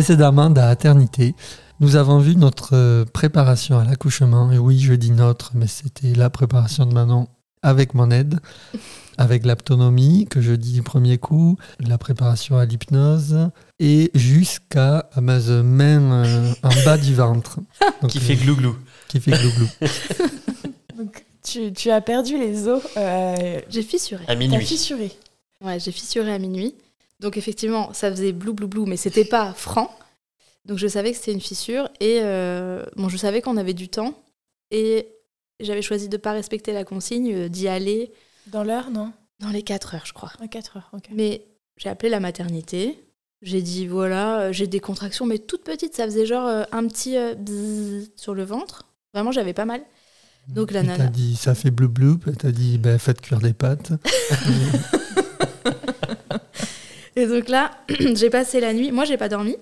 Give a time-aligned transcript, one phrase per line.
[0.00, 1.34] Précédemment dans Aternité,
[1.80, 4.52] nous avons vu notre euh, préparation à l'accouchement.
[4.52, 7.28] Et oui, je dis notre, mais c'était la préparation de Manon
[7.62, 8.38] avec mon aide,
[9.16, 13.48] avec l'aptonomie que je dis du premier coup, la préparation à l'hypnose
[13.80, 17.60] et jusqu'à ma main euh, en bas du ventre.
[18.02, 18.76] Donc, Qui fait euh, glouglou.
[19.08, 19.66] qui fait glouglou.
[20.98, 22.82] Donc, tu, tu as perdu les os.
[22.98, 24.24] euh, J'ai fissuré.
[24.24, 24.60] À T'as minuit.
[24.66, 25.10] fissuré.
[25.64, 26.74] Ouais, j'ai fissuré à minuit.
[27.20, 29.90] Donc effectivement, ça faisait blou blou blou, mais c'était pas franc.
[30.64, 33.88] Donc je savais que c'était une fissure et euh, bon, je savais qu'on avait du
[33.88, 34.14] temps
[34.70, 35.08] et
[35.60, 38.12] j'avais choisi de pas respecter la consigne euh, d'y aller
[38.48, 39.12] Dans l'heure, non?
[39.38, 40.32] dans les 4 heures, je crois.
[40.42, 41.08] À 4 heures, ok.
[41.12, 42.98] Mais j'ai appelé la maternité.
[43.42, 45.94] J'ai dit voilà, euh, j'ai des contractions, mais toutes petites.
[45.94, 48.86] Ça faisait genre un petit bzzz sur le ventre.
[49.14, 49.82] Vraiment, j'avais pas mal.
[50.48, 51.06] Donc la Et T'as nana.
[51.08, 53.92] dit ça fait bleu bleu, t'as dit ben, faites cuire des pâtes.
[57.16, 57.70] Et donc là,
[58.14, 58.92] j'ai passé la nuit.
[58.92, 59.56] Moi, j'ai pas dormi.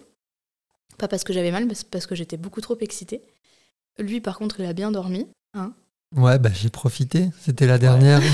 [0.99, 3.23] Pas parce que j'avais mal, mais parce que j'étais beaucoup trop excitée.
[3.99, 5.27] Lui, par contre, il a bien dormi.
[6.17, 8.21] Ouais, ben, j'ai profité, c'était la dernière.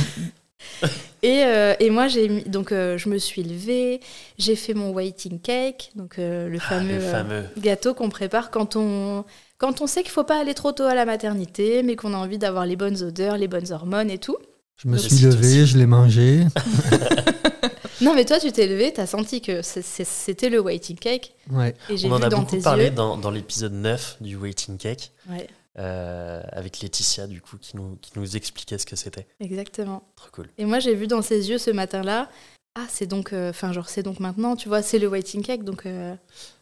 [1.22, 4.00] Et, euh, et moi, j'ai mis, donc euh, je me suis levée,
[4.38, 7.44] j'ai fait mon waiting cake, donc euh, le Ah, fameux, le euh, fameux.
[7.58, 9.24] gâteau qu'on prépare quand on
[9.58, 12.16] quand on sait qu'il faut pas aller trop tôt à la maternité, mais qu'on a
[12.16, 14.36] envie d'avoir les bonnes odeurs, les bonnes hormones et tout.
[14.82, 15.66] Je me Donc, suis si, toi levé, aussi.
[15.66, 16.40] je l'ai mangé.
[18.00, 21.74] Non, mais toi, tu t'es levé, t'as senti que c'était le waiting cake, Ouais.
[21.88, 22.90] et j'ai On en a dans beaucoup tes parlé yeux.
[22.90, 25.46] dans, dans l'épisode 9 du Waiting Cake, Ouais,
[25.78, 29.26] euh, avec Laetitia, du coup, qui nous, qui nous expliquait ce que c'était.
[29.40, 30.02] exactement.
[30.16, 30.48] Trop cool.
[30.58, 32.28] Et moi, j'ai vu dans ses yeux ce matin-là,
[32.76, 35.64] ah, c'est donc, euh, enfin, genre, c'est donc maintenant, tu vois, c'est le waiting cake,
[35.64, 36.14] donc euh,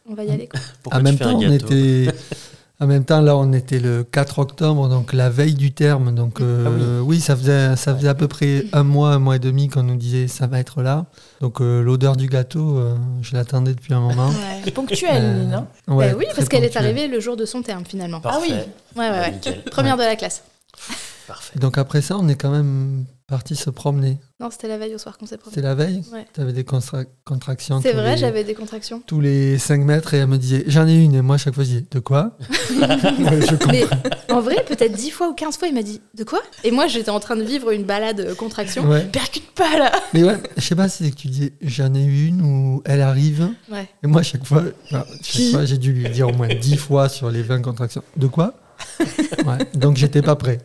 [0.07, 0.47] on va y aller.
[0.47, 0.59] Quoi.
[0.83, 2.07] Pourquoi en tu même fais temps, un on était.
[2.81, 6.15] En même temps, là, on était le 4 octobre, donc la veille du terme.
[6.15, 9.39] Donc, euh, oui, ça faisait, ça faisait à peu près un mois, un mois et
[9.39, 11.07] demi qu'on nous disait ça va être là.
[11.41, 14.31] Donc, euh, l'odeur du gâteau, euh, je l'attendais depuis un moment.
[14.63, 15.67] C'est ponctuel, Euh, lui, non?
[15.89, 18.21] Ouais, Bah oui, parce qu'elle est arrivée le jour de son terme, finalement.
[18.21, 18.47] Parfait.
[18.49, 18.53] oui.
[18.95, 19.61] Ouais, ouais, ouais.
[19.71, 20.43] Première de la classe.
[21.27, 21.59] Parfait.
[21.59, 24.17] Donc, après ça, on est quand même parti se promener.
[24.39, 25.55] Non, c'était la veille au soir qu'on s'est promené.
[25.55, 26.25] C'était la veille Ouais.
[26.33, 29.01] Tu avais des contractions C'est vrai, les- j'avais des contractions.
[29.05, 31.53] tous les 5 mètres et elle me disait j'en ai une et moi à chaque
[31.55, 32.37] fois je disais de quoi?
[32.79, 33.71] Ouais, je comprends.
[33.71, 33.85] Mais
[34.29, 36.39] en vrai, peut-être 10 fois ou 15 fois, il m'a dit De quoi?
[36.63, 38.87] Et moi, j'étais en train de vivre une balade euh, contraction.
[38.87, 39.05] Ouais.
[39.11, 42.03] Percute pas là Mais ouais, je sais pas si c'est que tu disais j'en ai
[42.03, 43.49] une ou elle arrive.
[43.71, 43.87] Ouais.
[44.03, 44.63] Et moi, à chaque fois
[45.65, 48.03] j'ai dû lui dire au moins 10 fois sur les 20 contractions.
[48.17, 48.53] De quoi?
[49.45, 50.59] Ouais, Donc j'étais pas prêt.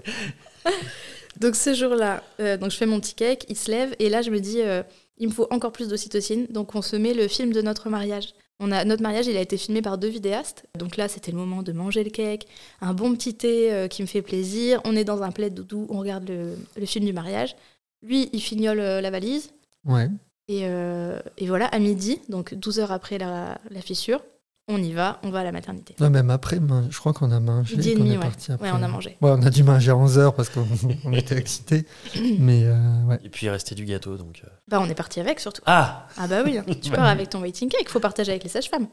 [1.41, 4.22] Donc ce jour-là, euh, donc je fais mon petit cake, il se lève, et là,
[4.22, 4.83] je me dis euh,
[5.19, 6.47] Il me faut encore plus d'ocytocine.
[6.50, 8.34] Donc on se met le film de notre mariage.
[8.61, 10.65] On a, notre mariage, il a été filmé par deux vidéastes.
[10.78, 12.47] Donc là, c'était le moment de manger le cake,
[12.81, 14.81] un bon petit thé euh, qui me fait plaisir.
[14.84, 17.56] On est dans un plaid doudou, on regarde le, le film du mariage.
[18.03, 19.51] Lui, il fignole la valise.
[19.84, 20.09] Ouais.
[20.47, 24.21] Et, et voilà, à midi, donc 12 heures après la, la fissure,
[24.69, 25.94] on y va, on va à la maternité.
[26.00, 26.58] Non, même après,
[26.91, 27.76] je crois qu'on a mangé.
[27.76, 28.22] Midi et demi, est ouais.
[28.22, 28.70] parti après.
[28.70, 29.10] Ouais, on a mangé.
[29.20, 30.66] Ouais, on a dû manger à 11h parce qu'on
[31.04, 31.84] on était excités.
[32.38, 32.74] Mais euh,
[33.06, 33.19] ouais.
[33.24, 34.41] Et puis il restait du gâteau, donc.
[34.44, 35.62] euh, Bah, on est parti avec surtout.
[35.66, 36.64] Ah Ah bah oui, hein.
[36.82, 36.97] tu Ouais.
[36.97, 38.86] pars avec ton waiting cake, faut partager avec les sages-femmes.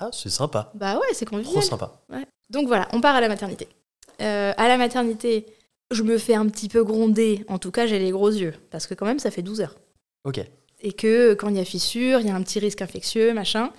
[0.00, 0.72] Ah, c'est sympa.
[0.74, 1.62] Bah ouais, c'est Trop convivial.
[1.62, 2.00] sympa.
[2.50, 3.68] Donc voilà, on part à la maternité.
[4.20, 5.46] Euh, à la maternité,
[5.92, 7.44] je me fais un petit peu gronder.
[7.48, 8.54] En tout cas, j'ai les gros yeux.
[8.70, 9.76] Parce que quand même, ça fait 12 heures.
[10.24, 10.40] Ok.
[10.80, 13.70] Et que quand il y a fissure, il y a un petit risque infectieux, machin.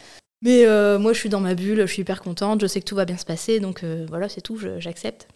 [0.44, 2.86] Mais euh, moi, je suis dans ma bulle, je suis hyper contente, je sais que
[2.86, 3.62] tout va bien se passer.
[3.62, 5.28] Donc euh, voilà, c'est tout, j'accepte.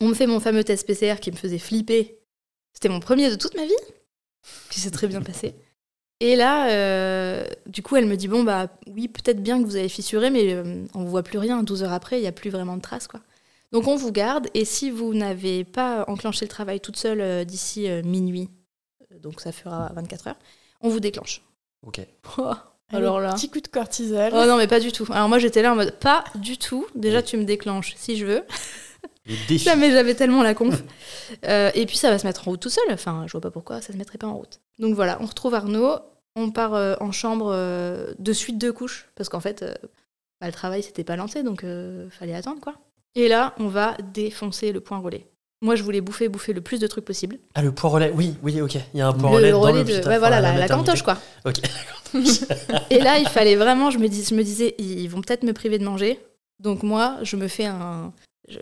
[0.00, 2.18] On me fait mon fameux test PCR qui me faisait flipper.
[2.74, 3.72] C'était mon premier de toute ma vie,
[4.70, 5.54] qui s'est très bien passé.
[6.20, 9.76] Et là, euh, du coup, elle me dit Bon, bah oui, peut-être bien que vous
[9.76, 10.56] avez fissuré, mais
[10.94, 11.62] on ne voit plus rien.
[11.62, 13.06] 12 heures après, il n'y a plus vraiment de traces.
[13.06, 13.20] quoi.
[13.70, 17.86] Donc on vous garde, et si vous n'avez pas enclenché le travail toute seule d'ici
[18.02, 18.48] minuit,
[19.20, 20.38] donc ça fera 24 heures,
[20.80, 21.42] on vous déclenche.
[21.86, 22.00] Ok.
[22.92, 23.32] alors là.
[23.34, 24.30] Petit coup de cortisol.
[24.32, 25.06] Oh non, mais pas du tout.
[25.10, 26.86] Alors moi, j'étais là en mode Pas du tout.
[26.94, 28.44] Déjà, tu me déclenches si je veux.
[29.26, 29.58] Défis.
[29.58, 30.82] Jamais j'avais tellement la conf.
[31.44, 32.84] Euh, et puis ça va se mettre en route tout seul.
[32.90, 34.60] Enfin, je vois pas pourquoi ça se mettrait pas en route.
[34.78, 35.98] Donc voilà, on retrouve Arnaud.
[36.36, 39.10] On part euh, en chambre euh, de suite de couches.
[39.14, 39.74] Parce qu'en fait, euh,
[40.40, 42.74] bah, le travail s'était pas lancé, donc euh, fallait attendre quoi.
[43.14, 45.26] Et là, on va défoncer le point relais.
[45.60, 47.38] Moi, je voulais bouffer, bouffer le plus de trucs possible.
[47.54, 48.76] Ah, le poids relais, oui, oui, ok.
[48.94, 51.18] Il y a un poids le relais dans relais de, ouais, voilà, la, cantoche, quoi.
[51.44, 51.56] Ok.
[52.90, 55.52] Et là, il fallait vraiment, je me, dis, je me disais, ils vont peut-être me
[55.52, 56.20] priver de manger.
[56.60, 58.12] Donc moi, je me fais un...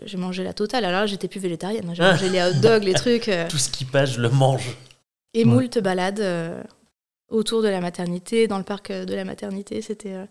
[0.05, 0.83] J'ai mangé la totale.
[0.85, 1.85] Alors j'étais plus végétarienne.
[1.85, 2.11] Moi, J'ai Ah.
[2.11, 3.29] mangé les hot dogs, les trucs.
[3.29, 4.75] euh, Tout ce qui passe, je le mange.
[5.33, 5.45] et Ouais.
[5.45, 6.61] moult balades euh,
[7.29, 9.81] autour de la maternité, dans le parc euh, de la maternité.
[9.81, 10.25] C'était euh,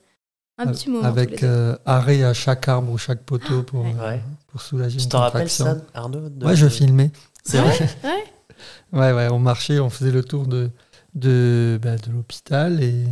[0.59, 1.05] un petit moment.
[1.05, 3.95] Avec euh, arrêt à chaque arbre ou chaque poteau pour, Ouais.
[4.01, 4.17] euh,
[4.49, 5.65] pour soulager Tu une t'en rappelles contraction.
[5.93, 7.11] ça, Arnaud de- Ouais, je filmais.
[7.45, 8.25] C'est vrai Ouais.
[8.93, 10.71] Ouais, ouais, on marchait, on faisait le tour de,
[11.15, 13.05] de, bah, de l'hôpital et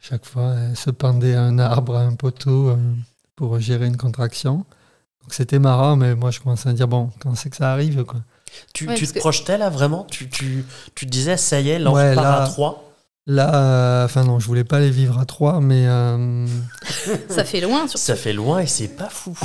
[0.00, 2.76] chaque fois, elle se pendait à un arbre, à un poteau euh,
[3.36, 4.64] pour gérer une contraction.
[5.22, 8.04] Donc c'était marrant, mais moi je commençais à dire, bon, quand c'est que ça arrive,
[8.04, 8.20] quoi.
[8.72, 10.06] Tu, Ouais, tu parce te que- projetais là vraiment?
[10.10, 12.93] Tu, tu, tu te disais, ça y est, là on Ouais, repart là- à 3
[13.26, 16.46] Là, euh, enfin non, je voulais pas les vivre à trois, mais euh,
[17.28, 17.98] Ça fait loin, surtout.
[18.04, 19.36] Ça fait loin et c'est pas fou.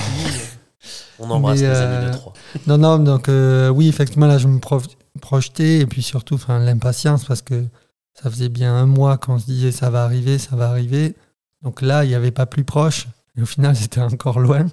[1.20, 2.34] on embrasse Mais, les euh, amis de 3.
[2.68, 4.82] non, non, donc euh, oui, effectivement, là je me pro-
[5.22, 7.66] projetais et puis surtout, enfin l'impatience parce que
[8.22, 11.16] ça faisait bien un mois qu'on se disait ça va arriver, ça va arriver.
[11.62, 14.68] Donc là, il n'y avait pas plus proche et au final, c'était encore loin.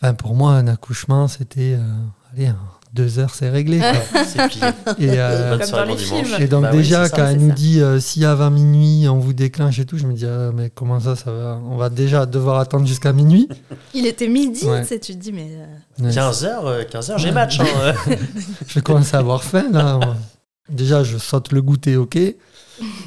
[0.00, 1.94] Enfin, pour moi, un accouchement, c'était, euh,
[2.32, 2.54] allez, en
[2.96, 3.78] deux heures, c'est réglé.
[3.78, 4.22] quoi.
[4.24, 4.62] C'est plié.
[4.98, 6.26] Et, euh, Comme dans les films.
[6.40, 7.54] Et donc Bah déjà, ça, quand elle nous ça.
[7.54, 10.70] dit euh, si avant minuit on vous déclenche et tout, je me dis ah, mais
[10.70, 11.60] comment ça, ça va?
[11.68, 13.48] On va déjà devoir attendre jusqu'à minuit.
[13.94, 14.80] Il était midi, Ouais.
[14.82, 15.48] tu sais, tu te dis, mais.
[16.00, 17.32] euh, Ouais, 15h, 15h, j'ai Ouais.
[17.34, 17.60] match.
[17.60, 17.64] hein,
[18.08, 18.16] euh.
[18.66, 20.00] je commence à avoir faim là.
[20.68, 22.18] Déjà, je saute le goûter, ok.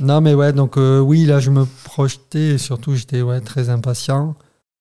[0.01, 3.69] Non, mais ouais, donc euh, oui, là, je me projetais et surtout, j'étais ouais, très
[3.69, 4.35] impatient.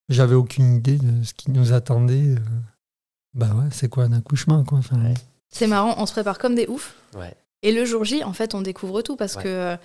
[0.08, 2.36] J'avais aucune idée de ce qui nous attendait.
[3.34, 4.78] Bah ouais, c'est quoi un accouchement, quoi.
[4.78, 5.14] Enfin, Ouais.
[5.50, 6.94] C'est marrant, on se prépare comme des oufs.
[7.16, 7.34] Ouais.
[7.62, 9.42] Et le jour J, en fait, on découvre tout parce Ouais.
[9.44, 9.76] que.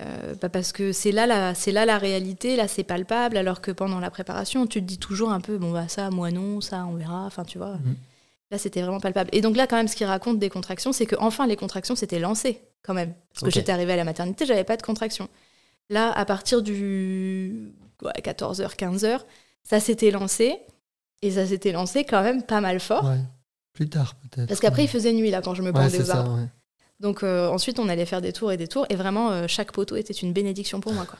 [0.00, 3.60] euh, bah parce que c'est là, la, c'est là la réalité, là c'est palpable, alors
[3.60, 6.60] que pendant la préparation, tu te dis toujours un peu, bon bah ça, moi non,
[6.62, 7.74] ça, on verra, enfin tu vois.
[7.74, 7.96] Mhm.
[8.50, 9.28] Là c'était vraiment palpable.
[9.34, 11.94] Et donc là, quand même, ce qu'il raconte des contractions, c'est que enfin les contractions
[11.96, 13.12] s'étaient lancées, quand même.
[13.34, 15.28] Parce que j'étais arrivée à la maternité, j'avais pas de contractions.
[15.90, 17.72] Là, à partir du
[18.02, 19.20] ouais, 14h, 15h,
[19.64, 20.56] ça s'était lancé,
[21.22, 23.04] et ça s'était lancé quand même pas mal fort.
[23.04, 23.18] ouais.
[23.72, 24.48] Plus tard, peut-être.
[24.48, 26.34] Parce qu'après, il faisait nuit, là, quand je me Ouais, c'est aux ça, arbres.
[26.36, 26.46] ouais.
[26.98, 29.72] Donc euh, ensuite, on allait faire des tours et des tours, et vraiment, euh, chaque
[29.72, 31.06] poteau était une bénédiction pour moi.
[31.06, 31.18] Quoi.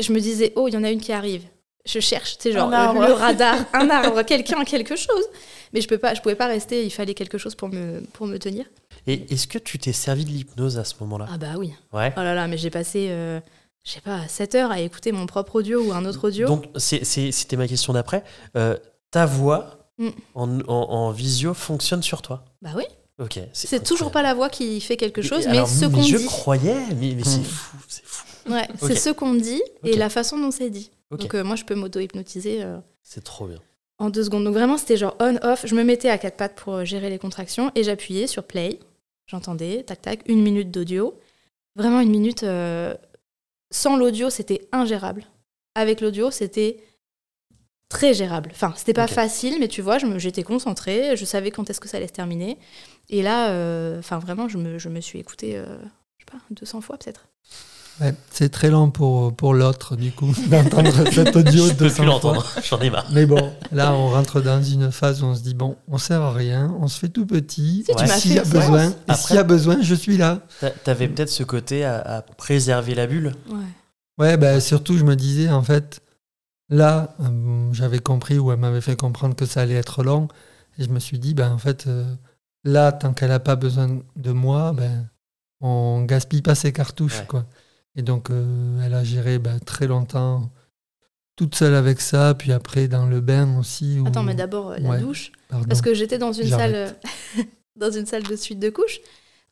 [0.00, 1.42] Je me disais, oh, il y en a une qui arrive.
[1.84, 3.04] Je cherche, tu sais, genre Un arbre.
[3.04, 5.24] le radar, un arbre, quelqu'un, quelque chose.
[5.72, 6.84] Mais je peux pas, je pouvais pas rester.
[6.84, 8.66] Il fallait quelque chose pour me, pour me tenir.
[9.08, 11.26] Et est-ce que tu t'es servi de l'hypnose à ce moment-là?
[11.32, 11.72] Ah bah oui.
[11.92, 12.12] Ouais.
[12.16, 13.40] Oh là là, mais j'ai passé, euh,
[13.84, 16.46] je sais pas, 7 heures à écouter mon propre audio ou un autre audio.
[16.46, 18.22] Donc, c'était ma question d'après.
[18.56, 18.76] Euh,
[19.12, 20.08] ta voix Mm.
[20.34, 22.84] en, en- en visio fonctionne sur toi bah oui.
[23.20, 23.38] Ok.
[23.52, 26.24] C'est toujours pas la voix qui fait quelque chose, mais alors, ce qu'on je dit.
[26.26, 27.44] croyais, mais, mais c'est Mm.
[27.44, 28.26] fou, c'est fou.
[28.50, 30.90] Ouais, c'est ce qu'on dit et la façon dont c'est dit.
[31.10, 31.20] Ok.
[31.20, 32.62] Donc euh, moi, je peux m'auto-hypnotiser.
[32.64, 33.58] euh, C'est trop bien.
[33.98, 34.44] en deux secondes.
[34.44, 35.66] Donc vraiment, c'était genre on-off.
[35.66, 38.80] Je me mettais à quatre pattes pour euh, gérer les contractions et j'appuyais sur play.
[39.26, 41.14] J'entendais, tac tac, une minute d'audio.
[41.76, 42.42] Vraiment une minute.
[42.44, 42.94] euh,
[43.70, 45.26] Sans l'audio, c'était ingérable.
[45.74, 46.78] Avec l'audio, c'était
[47.92, 48.50] très gérable.
[48.52, 51.80] Enfin, c'était pas facile, mais tu vois, je me- j'étais concentrée, je savais quand est-ce
[51.80, 52.58] que ça allait se terminer.
[53.10, 55.64] Et là, euh, enfin vraiment, je me, je me suis écoutée, euh,
[56.18, 57.26] je sais pas, 200 fois peut-être.
[58.00, 61.90] Ouais, c'est très lent pour, pour l'autre, du coup, d'entendre cet audio je de peux
[61.90, 63.06] plus l'entendre, j'en ai marre.
[63.12, 66.22] Mais bon, là, on rentre dans une phase où on se dit bon, on sert
[66.22, 67.84] à rien, on se fait tout petit.
[67.86, 70.16] Si, m'as s'il fait y a besoin, et Après- s'il y a besoin, je suis
[70.16, 70.38] là.
[70.60, 73.34] T'a- T'avais peut-être ce côté à, à préserver la bulle.
[73.50, 73.56] Ouais.
[74.18, 76.00] Ouais, bah, surtout, je me disais, en fait,
[76.72, 80.26] là, euh, j'avais compris, ou elle m'avait fait comprendre que ça allait être long.
[80.78, 82.04] Et je me suis dit, ben, en fait, euh,
[82.64, 85.08] là, tant qu'elle n'a pas besoin de moi, ben,
[85.60, 87.20] on gaspille pas ses cartouches.
[87.20, 87.26] Ouais.
[87.26, 87.46] Quoi.
[87.94, 90.50] Et donc, euh, elle a géré ben, très longtemps
[91.36, 93.98] toute seule avec ça, puis après dans le bain aussi.
[94.00, 94.98] où- Attends, mais d'abord la Ouais.
[95.00, 95.32] douche.
[95.48, 95.66] Pardon.
[95.68, 96.94] Parce que j'étais dans une salle,
[97.76, 99.00] dans une salle de suite de couches.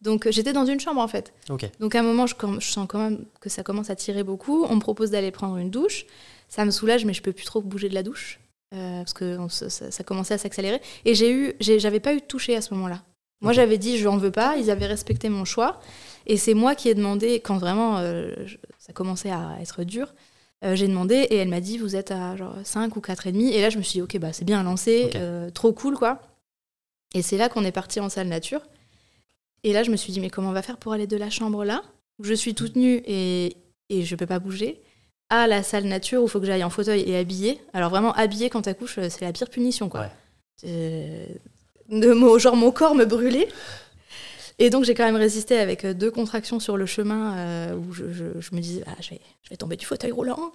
[0.03, 1.33] Donc j'étais dans une chambre en fait.
[1.81, 4.23] Donc à un moment, je, com- je sens quand même que ça commence à tirer
[4.25, 4.65] beaucoup.
[4.69, 6.05] On me propose d'aller prendre une douche.
[6.50, 8.40] Ça me soulage, mais je peux plus trop bouger de la douche
[8.75, 10.83] euh, parce que on ça, ça commençait à s'accélérer.
[11.07, 13.02] Et j'ai eu, j'avais pas eu de toucher à ce moment-là.
[13.40, 14.57] Moi, j'avais dit je n'en veux pas.
[14.59, 15.80] Ils avaient respecté mon choix.
[16.26, 20.12] Et c'est moi qui ai demandé quand vraiment euh, je- ça commençait à être dur.
[20.62, 23.33] euh, j'ai demandé et elle m'a dit vous êtes à genre 5 ou 4 et
[23.33, 25.97] demi et là je me suis dit ok bah c'est bien lancé euh, trop cool
[25.97, 26.21] quoi
[27.14, 28.61] et c'est là qu'on est parti en salle nature
[29.62, 31.28] et là, je me suis dit, mais comment on va faire pour aller de la
[31.30, 31.83] chambre là,
[32.19, 33.57] où je suis toute nue et,
[33.90, 34.80] et je peux pas bouger,
[35.31, 37.61] à la salle nature où il faut que j'aille en fauteuil et habillée.
[37.73, 40.01] Alors vraiment, habillée quand t'accouches, euh, c'est la pire punition, quoi.
[40.01, 40.09] Ouais.
[40.67, 41.27] Euh,
[41.89, 43.49] de genre, mon corps me brûlait.
[44.59, 47.93] Et donc, j'ai quand même résisté avec euh, deux contractions sur le chemin euh, où
[47.93, 50.53] je, je- je me disais, ah, je, vais, je vais tomber du fauteuil roulant.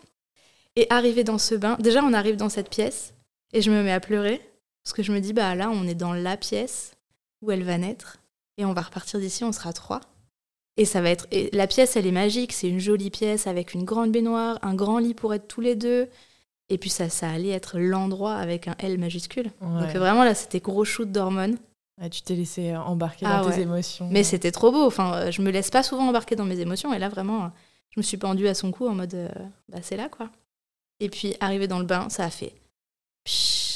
[0.75, 3.13] Et arriver dans ce bain, déjà, on arrive dans cette pièce
[3.53, 4.41] et je me mets à pleurer
[4.84, 6.91] parce que je me dis, bah là, on est dans la pièce
[7.41, 8.17] où elle va naître.
[8.58, 10.01] Et on va repartir d'ici, on sera trois.
[10.77, 11.27] Et ça va être.
[11.32, 12.51] et la pièce, elle est magique.
[12.51, 15.75] C'est une jolie pièce avec une grande baignoire, un grand lit pour être tous les
[15.75, 16.08] deux.
[16.70, 19.51] Et puis ça, ça allait être l'endroit avec un L majuscule.
[19.62, 19.82] Ouais.
[19.82, 21.58] Donc vraiment là, c'était gros shoot d'hormones.
[22.01, 24.10] Ouais, tu t'es laissé embarquer Ah dans tes émotions.
[24.12, 24.86] Mais c'était trop beau.
[24.86, 26.94] Enfin, euh, je me laisse pas souvent embarquer dans mes émotions.
[26.94, 27.48] Et là, vraiment, euh,
[27.91, 29.29] je me suis pendue à son cou en mode, euh,
[29.70, 30.29] bah c'est là quoi.
[31.00, 32.53] Et puis arrivé dans le bain, ça a fait.
[33.24, 33.75] pshhh.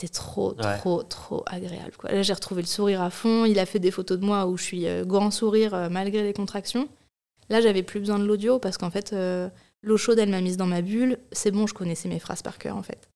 [0.00, 0.78] C'était trop, Ouais.
[0.78, 1.92] trop, trop agréable.
[1.98, 2.12] Quoi.
[2.12, 3.44] Là, j'ai retrouvé le sourire à fond.
[3.44, 6.22] Il a fait des photos de moi où je suis euh, grand sourire euh, malgré
[6.22, 6.88] les contractions.
[7.48, 9.48] Là, j'avais plus besoin de l'audio parce qu'en fait, euh,
[9.82, 11.18] l'eau chaude, elle m'a mise dans ma bulle.
[11.32, 13.08] C'est bon, je connaissais mes phrases par cœur en fait.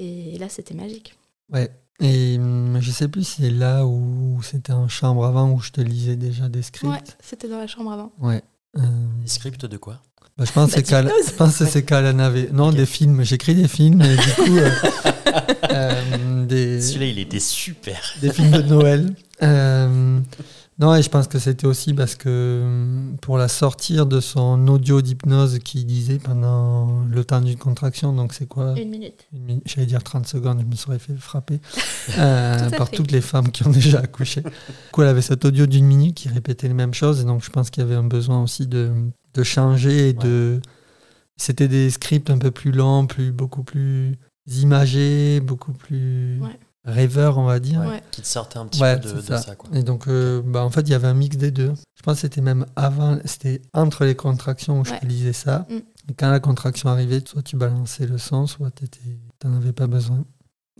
[0.00, 1.16] Et là, c'était magique.
[1.52, 1.70] Ouais.
[2.00, 5.72] Et hum, je sais plus si c'est là où c'était en chambre avant où je
[5.72, 6.92] te lisais déjà des scripts.
[6.92, 8.12] Ouais, c'était dans la chambre avant.
[8.20, 8.42] Ouais.
[8.76, 8.82] Euh,
[9.22, 10.00] Les scripts de quoi?
[10.38, 10.80] Bah, je pense que
[11.38, 12.52] Bah, c'est que navette.
[12.52, 13.22] Non, des films.
[13.24, 14.70] J'écris des films et du coup, euh,
[15.72, 18.00] euh, des, Celui-là, il était super.
[18.20, 19.14] des films de Noël.
[19.42, 20.20] Euh,
[20.78, 22.62] non, et je pense que c'était aussi parce que
[23.20, 28.32] pour la sortir de son audio d'hypnose qu'il disait pendant le temps d'une contraction, donc
[28.32, 28.78] c'est quoi?
[28.78, 29.26] Une minute.
[29.66, 31.58] J'allais dire 30 secondes, je me serais fait frapper
[32.18, 32.96] euh, Tout par fait.
[32.96, 34.42] toutes les femmes qui ont déjà accouché.
[34.42, 34.50] Du
[34.92, 37.50] coup, elle avait cet audio d'une minute qui répétait les mêmes choses, et donc je
[37.50, 38.92] pense qu'il y avait un besoin aussi de,
[39.38, 40.60] de changer et de.
[41.36, 44.16] C'était des scripts un peu plus lents, plus, beaucoup plus
[44.48, 46.58] imagés, beaucoup plus Ouais.
[46.84, 47.80] rêveurs, on va dire.
[47.80, 48.02] Ouais.
[48.10, 49.38] Qui te sortait un petit Ouais, peu de, ça.
[49.38, 49.54] ça.
[49.54, 49.70] quoi.
[49.76, 51.72] Et donc, euh, bah, en fait, il y avait un mix des deux.
[51.94, 55.66] Je pense que c'était même avant, c'était entre les contractions où je lisais ça.
[55.70, 55.74] Mm.
[56.10, 59.86] Et quand la contraction arrivait, soit tu balançais le son, soit tu n'en avais pas
[59.86, 60.24] besoin.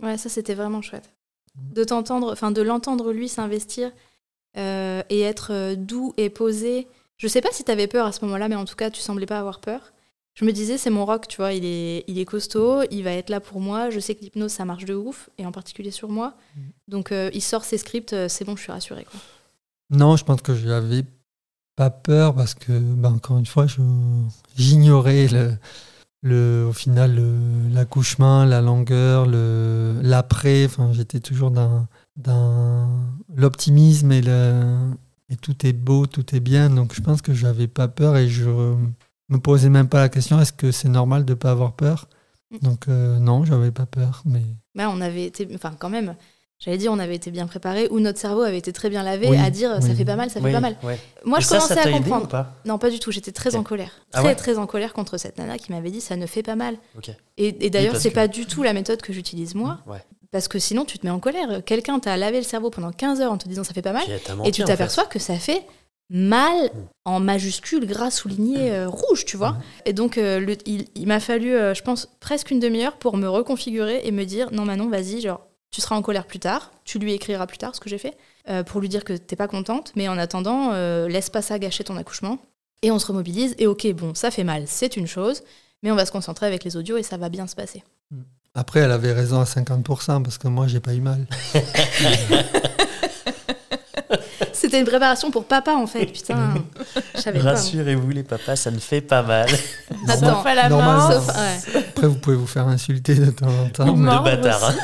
[0.01, 1.13] Ouais, ça c'était vraiment chouette.
[1.73, 3.91] De t'entendre, enfin de l'entendre lui s'investir
[4.57, 6.87] euh, et être euh, doux et posé.
[7.19, 9.27] Je sais pas si t'avais peur à ce moment-là, mais en tout cas tu semblais
[9.27, 9.93] pas avoir peur.
[10.33, 13.11] Je me disais c'est mon rock, tu vois, il est, il est costaud, il va
[13.11, 13.89] être là pour moi.
[13.89, 16.33] Je sais que l'hypnose ça marche de ouf et en particulier sur moi.
[16.55, 16.63] Mhm.
[16.87, 19.03] Donc euh, il sort ses scripts, euh, c'est bon, je suis rassurée.
[19.03, 19.19] Quoi.
[19.89, 21.03] Non, je pense que je n'avais
[21.75, 23.65] pas peur parce que, bah, encore une fois,
[24.55, 25.57] j'ignorais le,
[26.21, 27.21] le, au final
[27.73, 29.25] l'accouchement, la longueur,
[30.01, 30.65] l'après.
[30.65, 32.87] Enfin, j'étais toujours dans, dans
[33.35, 34.91] l'optimisme et, le,
[35.29, 36.69] et tout est beau, tout est bien.
[36.69, 38.49] Donc, je pense que j'avais pas peur et je
[39.29, 42.07] me posais même pas la question est-ce que c'est normal de pas avoir peur?
[42.51, 42.57] Mm.
[42.63, 44.23] Donc, euh, non, j'avais pas peur.
[44.25, 44.41] Mais
[44.75, 46.15] Bah, on avait été, enfin quand même,
[46.57, 49.29] j'allais dire on avait été bien préparé ou notre cerveau avait été très bien lavé
[49.29, 50.75] Oui, à dire ça fait pas mal, ça fait Oui, pas mal.
[50.83, 50.99] ouais.
[51.25, 52.25] Moi Et je ça, ça commençais à aidé comprendre.
[52.25, 52.55] ou pas?
[52.65, 53.11] Non, pas du tout.
[53.11, 53.91] J'étais très en colère.
[54.13, 54.35] Ah Très, ouais?
[54.35, 56.75] très en colère contre cette nana qui m'avait dit ça ne fait pas mal.
[57.37, 59.79] Et, et d'ailleurs, c'est que- pas du tout la méthode que j'utilise moi.
[59.85, 60.01] Ouais.
[60.31, 61.63] Parce que sinon, tu te mets en colère.
[61.65, 64.03] Quelqu'un t'a lavé le cerveau pendant 15 heures en te disant ça fait pas mal.
[64.45, 65.65] Et tu en t'aperçois que ça fait
[66.11, 66.69] mal Mm.
[67.05, 69.51] en majuscule, gras souligné, euh, rouge, tu vois.
[69.51, 69.61] Mm.
[69.85, 73.15] Et donc, euh, le- il, il m'a fallu, euh, je pense, presque une demi-heure pour
[73.17, 76.71] me reconfigurer et me dire non, Manon, vas-y, genre, tu seras en colère plus tard.
[76.83, 78.17] Tu lui écriras plus tard ce que j'ai fait
[78.49, 79.91] euh, pour lui dire que t'es pas contente.
[79.95, 82.39] Mais en attendant, euh, laisse pas ça gâcher ton accouchement.
[82.81, 83.53] Et on se remobilise.
[83.59, 85.43] Et ok, bon, ça fait mal, c'est une chose.
[85.83, 87.83] Mais on va se concentrer avec les audios et ça va bien se passer.
[88.55, 91.25] Après, elle avait raison à 50% parce que moi, j'ai pas eu mal.
[94.53, 96.53] C'était une préparation pour papa en fait, putain.
[97.23, 97.31] Pas.
[97.41, 99.47] Rassurez-vous, les papas, ça ne fait pas mal.
[100.07, 101.11] Attends, à la main.
[101.11, 101.81] Sauf- ouais.
[101.89, 103.87] Après, vous pouvez vous faire insulter de temps en temps.
[103.89, 104.69] Ou mais- Le bâtard.
[104.69, 104.75] hein.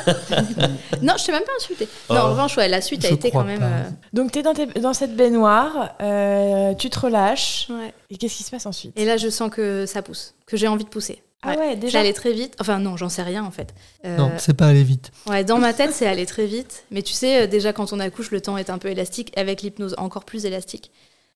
[1.02, 1.88] Non, je t'ai même pas insulté.
[2.08, 2.14] Oh.
[2.14, 3.60] Non, en revanche, ouais, la suite a été quand même.
[3.60, 3.66] pas.
[3.66, 3.82] euh,
[4.12, 7.66] Donc, tu es dans, tes- dans cette baignoire, euh, tu te relâches.
[7.70, 7.92] ouais.
[8.10, 8.98] Et qu'est-ce qui se passe ensuite?
[8.98, 11.22] Et là, je sens que ça pousse, que j'ai envie de pousser.
[11.46, 11.58] Ah Ouais.
[11.58, 12.00] ouais, C'est déjà.
[12.00, 12.54] allé très vite.
[12.60, 13.74] Enfin, non, j'en sais rien en fait.
[14.04, 15.10] Euh, Non, c'est pas aller vite.
[15.28, 16.84] ouais, dans ma tête, c'est aller très vite.
[16.90, 19.32] Mais tu sais, euh, déjà quand on accouche, le temps est un peu élastique.
[19.36, 20.90] Avec l'hypnose, encore plus élastique.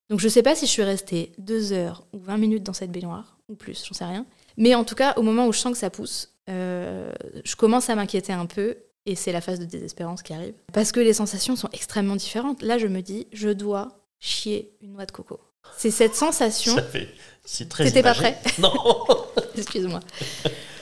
[0.09, 2.91] Donc je sais pas si je suis restée deux heures ou 20 minutes dans cette
[2.91, 4.27] baignoire, ou plus, j'en sais rien.
[4.57, 7.13] Mais en tout cas, au moment où je sens que ça pousse, euh,
[7.45, 8.77] je commence à m'inquiéter un peu.
[9.07, 10.53] Et c'est la phase de désespérance qui arrive.
[10.75, 12.63] Parce que les sensations sont extrêmement différentes.
[12.63, 13.89] Là, je me dis, je dois
[14.19, 15.41] chier une noix de coco.
[15.79, 16.75] C'est cette sensation.
[16.75, 17.09] Ça fait-
[17.45, 18.75] C'est très T'étais pas prêt Non.
[19.63, 20.01] Excuse-moi.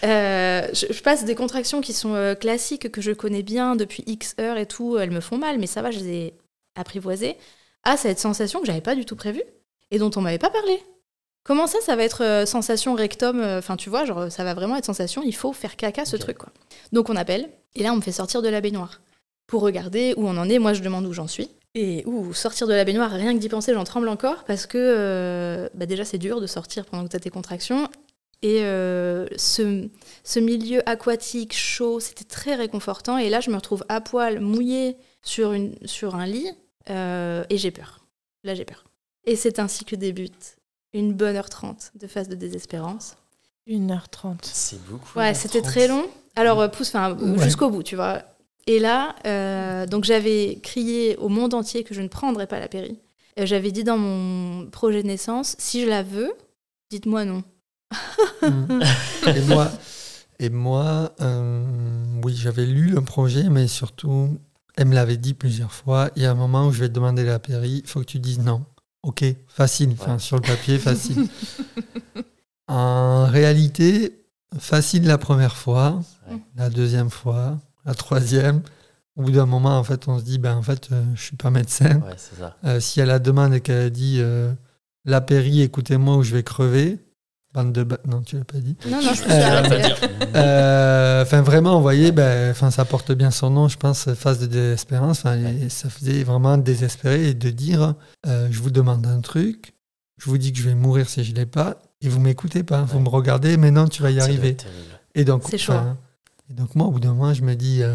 [0.05, 4.05] Euh, je, je passe des contractions qui sont euh, classiques, que je connais bien depuis
[4.07, 4.99] X heures et tout.
[4.99, 6.35] Elles me font mal, mais ça va, je les ai
[6.77, 7.37] apprivoisées.
[7.85, 9.43] À cette sensation que j'avais pas du tout prévue
[9.91, 10.83] et dont on m'avait pas parlé.
[11.45, 14.77] Comment ça, ça va être euh, sensation rectum Enfin, tu vois, genre, ça va vraiment
[14.77, 16.53] être sensation, il faut faire caca ce truc, quoi.
[16.93, 19.01] Donc on appelle, et là, on me fait sortir de la baignoire
[19.47, 20.59] pour regarder où on en est.
[20.59, 21.51] Moi, je demande où j'en suis.
[21.75, 24.79] Et ouh, sortir de la baignoire, rien que d'y penser, j'en tremble encore parce que
[24.79, 27.89] euh, bah déjà, c'est dur de sortir pendant que tu as tes contractions.
[28.43, 29.89] Et euh, ce,
[30.23, 33.19] ce milieu aquatique chaud, c'était très réconfortant.
[33.19, 36.49] Et là, je me retrouve à poil, mouillée sur, une, sur un lit,
[36.91, 38.07] euh, et j'ai peur.
[38.45, 38.85] Là, j'ai peur.
[39.25, 40.57] Et c'est ainsi que débute
[40.95, 43.17] une bonne heure trente de phase de désespérance.
[43.67, 44.37] 1h30.
[44.43, 45.19] C'est beaucoup.
[45.19, 45.71] Ouais, c'était 30.
[45.73, 46.07] très long.
[46.37, 47.43] Alors, euh, pousse, enfin, Ouais.
[47.43, 48.23] jusqu'au bout, tu vois.
[48.67, 52.69] Et là, euh, donc j'avais crié au monde entier que je ne prendrais pas la
[52.69, 52.99] péri.
[53.37, 56.33] J'avais dit dans mon projet de naissance, si je la veux,
[56.91, 57.43] dites-moi non.
[58.43, 58.83] Mm.
[59.35, 59.71] et moi,
[60.39, 61.65] et moi euh,
[62.23, 64.39] oui, j'avais lu le projet, mais surtout,
[64.77, 66.11] elle me l'avait dit plusieurs fois.
[66.17, 68.05] Il y a un moment où je vais te demander la péri, il faut que
[68.07, 68.65] tu dises non.
[69.03, 71.29] Ok, facile, enfin, sur le papier, facile.
[72.69, 74.25] en réalité,
[74.59, 76.37] facile la première fois, Ouais.
[76.57, 78.61] la deuxième fois, la troisième.
[79.17, 81.37] Au bout d'un moment, en fait, on se dit, ben, en fait, euh, je suis
[81.37, 81.97] pas médecin.
[82.01, 82.57] Ouais, c'est ça.
[82.65, 84.53] Euh, si elle a demande et qu'elle a dit euh,
[85.05, 86.99] la péri, écoutez-moi ou je vais crever.
[87.59, 88.77] Bande de ba- Non, tu l'as pas dit.
[88.89, 90.39] Non, non, je peux Euh, pas pas.
[90.39, 94.39] Euh, Enfin, vraiment, vous voyez, ben, enfin, ça porte bien son nom, je pense, phase
[94.39, 95.19] de désespérance.
[95.21, 97.95] Enfin, et ça faisait vraiment désespérer et de dire
[98.27, 99.75] euh, je vous demande un truc,
[100.19, 102.83] je vous dis que je vais mourir si je l'ai pas, et vous m'écoutez pas.
[102.83, 103.03] Vous Ouais.
[103.03, 104.57] me regardez, mais non, tu vas y arriver.
[105.17, 105.73] Et donc, C'est chaud.
[105.73, 105.97] enfin,
[106.51, 107.95] et donc moi, au bout d'un moment, je me dis, euh,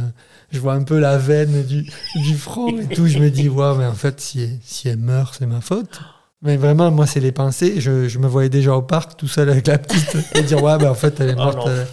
[0.52, 3.08] je vois un peu la veine du, du front et tout.
[3.08, 6.02] Je me dis, ouais, mais en fait, si, si elle meurt, c'est ma faute.
[6.44, 7.80] Mais vraiment, moi, c'est les pensées.
[7.80, 10.78] Je, je me voyais déjà au parc, tout seul avec la petite, et dire, ouais,
[10.78, 11.86] ben en fait, elle est Oh, morte euh,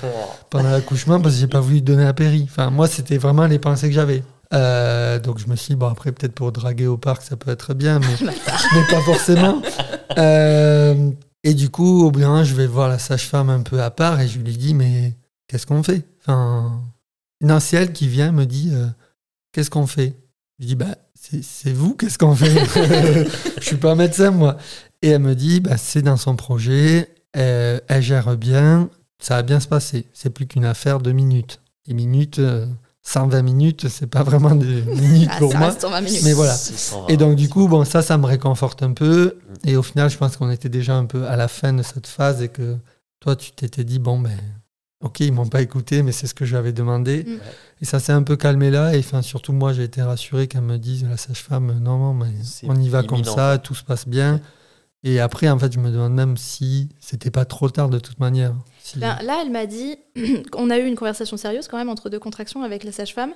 [0.50, 2.46] pendant l'accouchement parce que j'ai pas voulu donner la péri.
[2.50, 4.24] Enfin, moi, c'était vraiment les pensées que j'avais.
[4.52, 7.52] Euh, donc je me suis dit, bon, après, peut-être pour draguer au parc, ça peut
[7.52, 8.06] être bien, mais,
[8.74, 9.62] mais pas forcément.
[10.18, 11.10] Euh,
[11.44, 13.90] et du coup, au bout d'un moment, je vais voir la sage-femme un peu à
[13.90, 15.14] part et je lui dis, mais
[15.46, 16.04] qu'est-ce qu'on fait?
[16.22, 16.72] Enfin,
[17.40, 18.86] Non, c'est elle qui vient me dit, euh,
[19.52, 20.16] qu'est-ce qu'on fait?
[20.60, 22.52] Je dis, bah, c'est c'est vous, qu'est-ce qu'on fait?
[23.60, 24.56] Je suis pas médecin, moi.
[25.02, 29.42] Et elle me dit, bah, c'est dans son projet, elle, elle gère bien, ça va
[29.42, 30.06] bien se passer.
[30.12, 31.60] C'est plus qu'une affaire de minutes.
[31.88, 32.66] Et minutes, euh,
[33.02, 35.68] 120 minutes, c'est pas vraiment des minutes Ah, pour ça moi.
[35.68, 36.22] reste en 20 minutes.
[36.24, 36.52] Mais voilà.
[36.54, 37.06] 120.
[37.08, 39.38] Et donc, du coup, bon, ça, ça me réconforte un peu.
[39.64, 42.06] Et au final, je pense qu'on était déjà un peu à la fin de cette
[42.06, 42.76] phase et que
[43.20, 44.36] toi, tu t'étais dit, bon, ben,
[45.00, 47.24] ok, ils m'ont pas écouté, mais c'est ce que j'avais demandé.
[47.24, 47.38] Mm.
[47.82, 48.94] Et ça s'est un peu calmé là.
[48.94, 52.26] Et enfin, surtout, moi, j'ai été rassuré qu'elle me dise, la sage-femme, non, non, mais
[52.64, 54.40] on y va comme ça, tout se passe bien.
[55.02, 58.20] Et après, en fait, je me demande même si c'était pas trop tard de toute
[58.20, 58.54] manière.
[58.82, 59.96] Si- Ben, là, elle m'a dit,
[60.54, 63.32] on a eu une conversation sérieuse quand même entre deux contractions avec la sage-femme.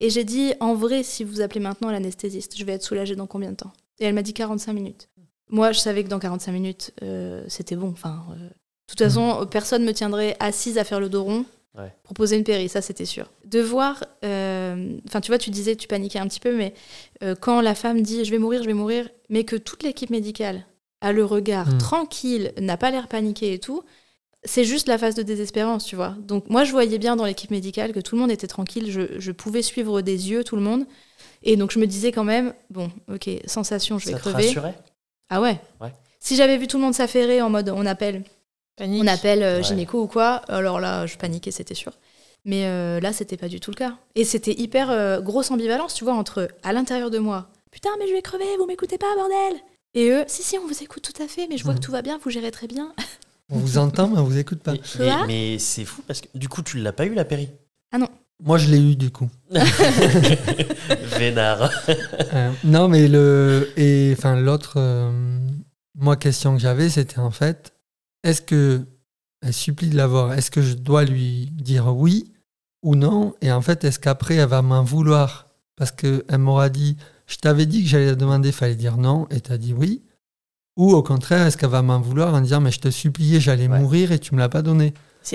[0.00, 3.26] Et j'ai dit, en vrai, si vous appelez maintenant l'anesthésiste, je vais être soulagée dans
[3.26, 3.72] combien de temps?
[3.98, 5.08] Et elle m'a dit 45 minutes.
[5.50, 7.88] Moi, je savais que dans 45 minutes, euh, c'était bon.
[7.88, 8.48] Enfin, euh,
[8.88, 11.44] de toute façon, personne me tiendrait assise à faire le dos rond
[11.76, 11.92] Ouais.
[12.02, 13.26] pour poser une péri, ça c'était sûr.
[13.44, 16.74] De voir, euh, enfin, tu vois, tu disais, tu paniquais un petit peu, mais
[17.22, 20.10] euh, quand la femme dit, je vais mourir, je vais mourir, mais que toute l'équipe
[20.10, 20.64] médicale
[21.02, 21.78] a le regard Mm.
[21.78, 23.84] tranquille, n'a pas l'air paniqué et tout,
[24.42, 26.16] c'est juste la phase de désespérance, tu vois.
[26.18, 29.02] Donc moi, je voyais bien dans l'équipe médicale que tout le monde était tranquille, je,
[29.20, 30.84] je pouvais suivre des yeux tout le monde.
[31.44, 34.52] Et donc je me disais quand même, bon, ok, sensation, je vais Ça crever.
[35.28, 35.60] Ah ouais.
[35.80, 35.92] Ouais.
[36.18, 38.24] Si j'avais vu tout le monde s'affairer en mode on appelle,
[38.78, 39.02] Panique.
[39.02, 39.62] on appelle euh, Ouais.
[39.62, 41.92] gynéco ou quoi, alors là, je paniquais, c'était sûr.
[42.44, 43.96] Mais euh, là, c'était pas du tout le cas.
[44.14, 48.06] Et c'était hyper euh, grosse ambivalence, tu vois, entre à l'intérieur de moi, putain, mais
[48.08, 49.60] je vais crever, vous m'écoutez pas, bordel
[49.94, 51.92] Et eux, si, si, on vous écoute tout à fait, mais je vois que tout
[51.92, 52.92] va bien, vous gérez très bien.
[53.50, 54.72] On vous entend, mais on vous écoute pas.
[54.72, 57.24] Mais, mais- Quoi mais c'est fou parce que du coup, tu l'as pas eu la
[57.24, 57.48] péri?
[58.40, 59.28] Moi, je l'ai eu du coup.
[61.18, 61.70] Vénard.
[62.34, 65.10] Euh, non, mais le et enfin l'autre, euh,
[65.96, 67.72] moi question que j'avais, c'était en fait,
[68.24, 68.86] est-ce que
[69.42, 72.32] elle supplie de l'avoir, est-ce que je dois lui dire oui
[72.82, 73.34] ou non?
[73.40, 75.46] Et en fait, est-ce qu'après elle va m'en vouloir?
[75.76, 79.26] Parce que elle m'aura dit, je t'avais dit que j'allais la demander, fallait dire non,
[79.30, 80.02] et t'as dit oui
[80.76, 83.68] Ou au contraire, est-ce qu'elle va m'en vouloir en disant, mais je te suppliais, j'allais
[83.68, 83.78] Ouais.
[83.78, 84.92] mourir et tu me l'as pas donné?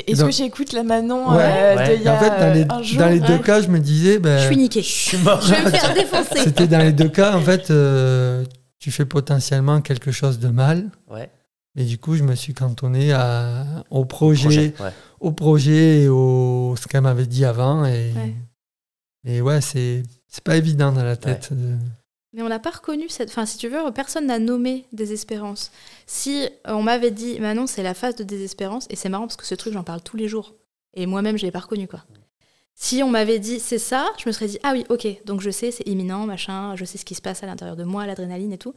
[0.07, 1.37] Est-ce que j'écoute la Manon Ouais.
[1.43, 1.89] euh, Ouais.
[1.89, 2.99] de il y Et En fait, dans les, jour?
[2.99, 4.81] dans les deux cas, je me disais, ben, je suis niquée.
[4.81, 5.39] Je suis mort.
[5.41, 6.39] Je vais me faire défoncer.
[6.43, 8.43] C'était dans les deux cas, en fait, euh,
[8.79, 10.89] tu fais potentiellement quelque chose de mal.
[11.09, 11.29] Ouais.
[11.75, 14.93] Et du coup, je me suis cantonné à, au projet, Projet, ouais.
[15.19, 17.83] au projet et au ce qu'elle m'avait dit avant.
[17.85, 18.33] Et Ouais.
[19.25, 21.51] et ouais, c'est c'est pas évident dans la tête.
[21.53, 21.77] de-
[22.33, 23.29] Mais on n'a pas reconnu cette.
[23.29, 25.71] Enfin, si tu veux, personne n'a nommé désespérance.
[26.05, 29.37] Si euh, on m'avait dit, Manon, c'est la phase de désespérance, et c'est marrant parce
[29.37, 30.53] que ce truc, j'en parle tous les jours.
[30.95, 32.03] Et moi-même, je l'ai pas reconnu, quoi.
[32.75, 35.51] Si on m'avait dit, c'est ça, je me serais dit, ah oui, ok, donc je
[35.51, 38.51] sais, c'est imminent, machin, je sais ce qui se passe à l'intérieur de moi, l'adrénaline
[38.51, 38.73] et tout.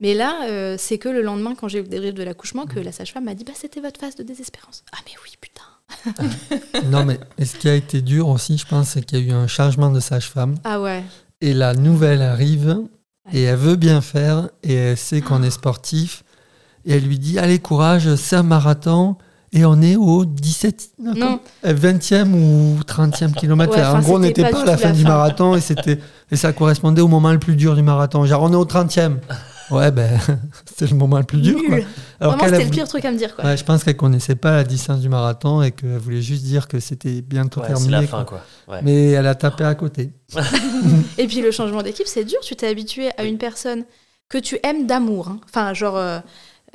[0.00, 2.80] Mais là, euh, c'est que le lendemain, quand j'ai eu le débrief de l'accouchement, que
[2.80, 4.82] la sage-femme m'a dit, bah c'était votre phase de désespérance.
[4.92, 6.86] Ah mais oui, putain.
[6.90, 9.36] non, mais ce qui a été dur aussi, je pense, c'est qu'il y a eu
[9.36, 10.54] un changement de sage-femme.
[10.64, 11.02] Ah ouais.
[11.40, 12.78] Et la nouvelle arrive
[13.32, 16.24] et elle veut bien faire et elle sait qu'on est sportif.
[16.86, 19.16] Et elle lui dit Allez, courage, c'est un marathon.
[19.52, 21.40] Et on est au 17, Non.
[21.66, 23.76] euh, 20e ou 30e kilomètre.
[23.76, 25.98] Ouais, en gros, on n'était pas à la fin la du marathon et, c'était,
[26.30, 28.24] et ça correspondait au moment le plus dur du marathon.
[28.26, 29.16] Genre, on est au 30e.
[29.70, 30.18] Ouais, ben,
[30.66, 31.58] c'était le moment le plus dur.
[31.66, 31.76] quoi.
[32.20, 33.34] Alors Vraiment, qu'elle a c'était le pire truc à me dire.
[33.36, 33.44] Quoi.
[33.44, 36.68] Ouais, je pense qu'elle connaissait pas la distance du marathon et qu'elle voulait juste dire
[36.68, 37.92] que c'était bientôt Ouais, c'est terminé.
[37.92, 38.18] la quoi.
[38.18, 38.40] fin, quoi.
[38.68, 38.80] Ouais.
[38.82, 40.10] Mais elle a tapé à côté.
[41.18, 42.38] Et puis le changement d'équipe, c'est dur.
[42.42, 43.84] Tu t'es habitué à une personne
[44.28, 45.28] que tu aimes d'amour.
[45.28, 45.40] hein.
[45.44, 46.18] Enfin, genre, euh,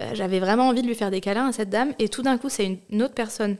[0.01, 2.37] euh, j'avais vraiment envie de lui faire des câlins à cette dame, et tout d'un
[2.37, 3.55] coup, c'est une, une autre personne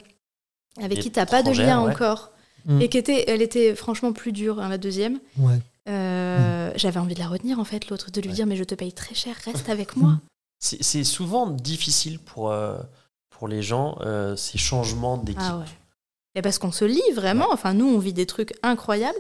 [0.81, 1.91] avec Et qui t'as pas de lien ouais.
[1.91, 2.31] encore,
[2.67, 2.81] Mm.
[2.81, 5.19] et qui était, elle était franchement plus dure, hein, la deuxième.
[5.37, 5.59] Ouais.
[5.87, 8.35] Euh, J'avais envie de la retenir en fait, l'autre, de lui Ouais.
[8.35, 10.19] dire mais je te paye très cher, reste avec moi.
[10.59, 12.77] C'est souvent difficile pour, euh,
[13.29, 15.41] pour les gens, euh, ces changements d'équipe.
[15.43, 15.65] Ah ouais.
[16.35, 17.47] Et parce qu'on se lit vraiment.
[17.51, 19.17] Enfin, nous, on vit des trucs incroyables.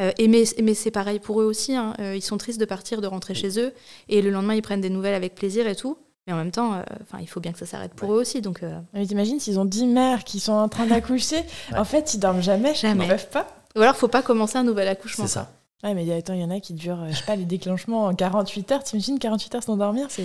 [0.00, 1.74] Euh, et mais mais c'est pareil pour eux aussi.
[1.76, 1.94] hein.
[1.98, 3.72] Ils sont tristes de partir, de rentrer chez eux.
[4.08, 5.96] Et le lendemain, ils prennent des nouvelles avec plaisir et tout.
[6.26, 8.40] Mais en même temps, euh, enfin, il faut bien que ça s'arrête pour eux aussi.
[8.40, 11.36] Donc, euh, Mais t'imagines s'ils ont 10 mères qui sont en train d'accoucher,
[11.72, 11.78] Ouais.
[11.78, 12.74] en fait, ils dorment jamais.
[12.74, 13.04] Jamais.
[13.04, 13.46] Ils peuvent pas.
[13.76, 15.26] Ou alors, faut pas commencer un nouvel accouchement.
[15.26, 15.52] C'est ça.
[15.84, 18.06] Ouais, mais attends, il y en a qui durent, euh, je sais pas, les déclenchements
[18.06, 18.82] en 48 heures.
[18.84, 20.24] T'imagines 48 heures sans dormir C'est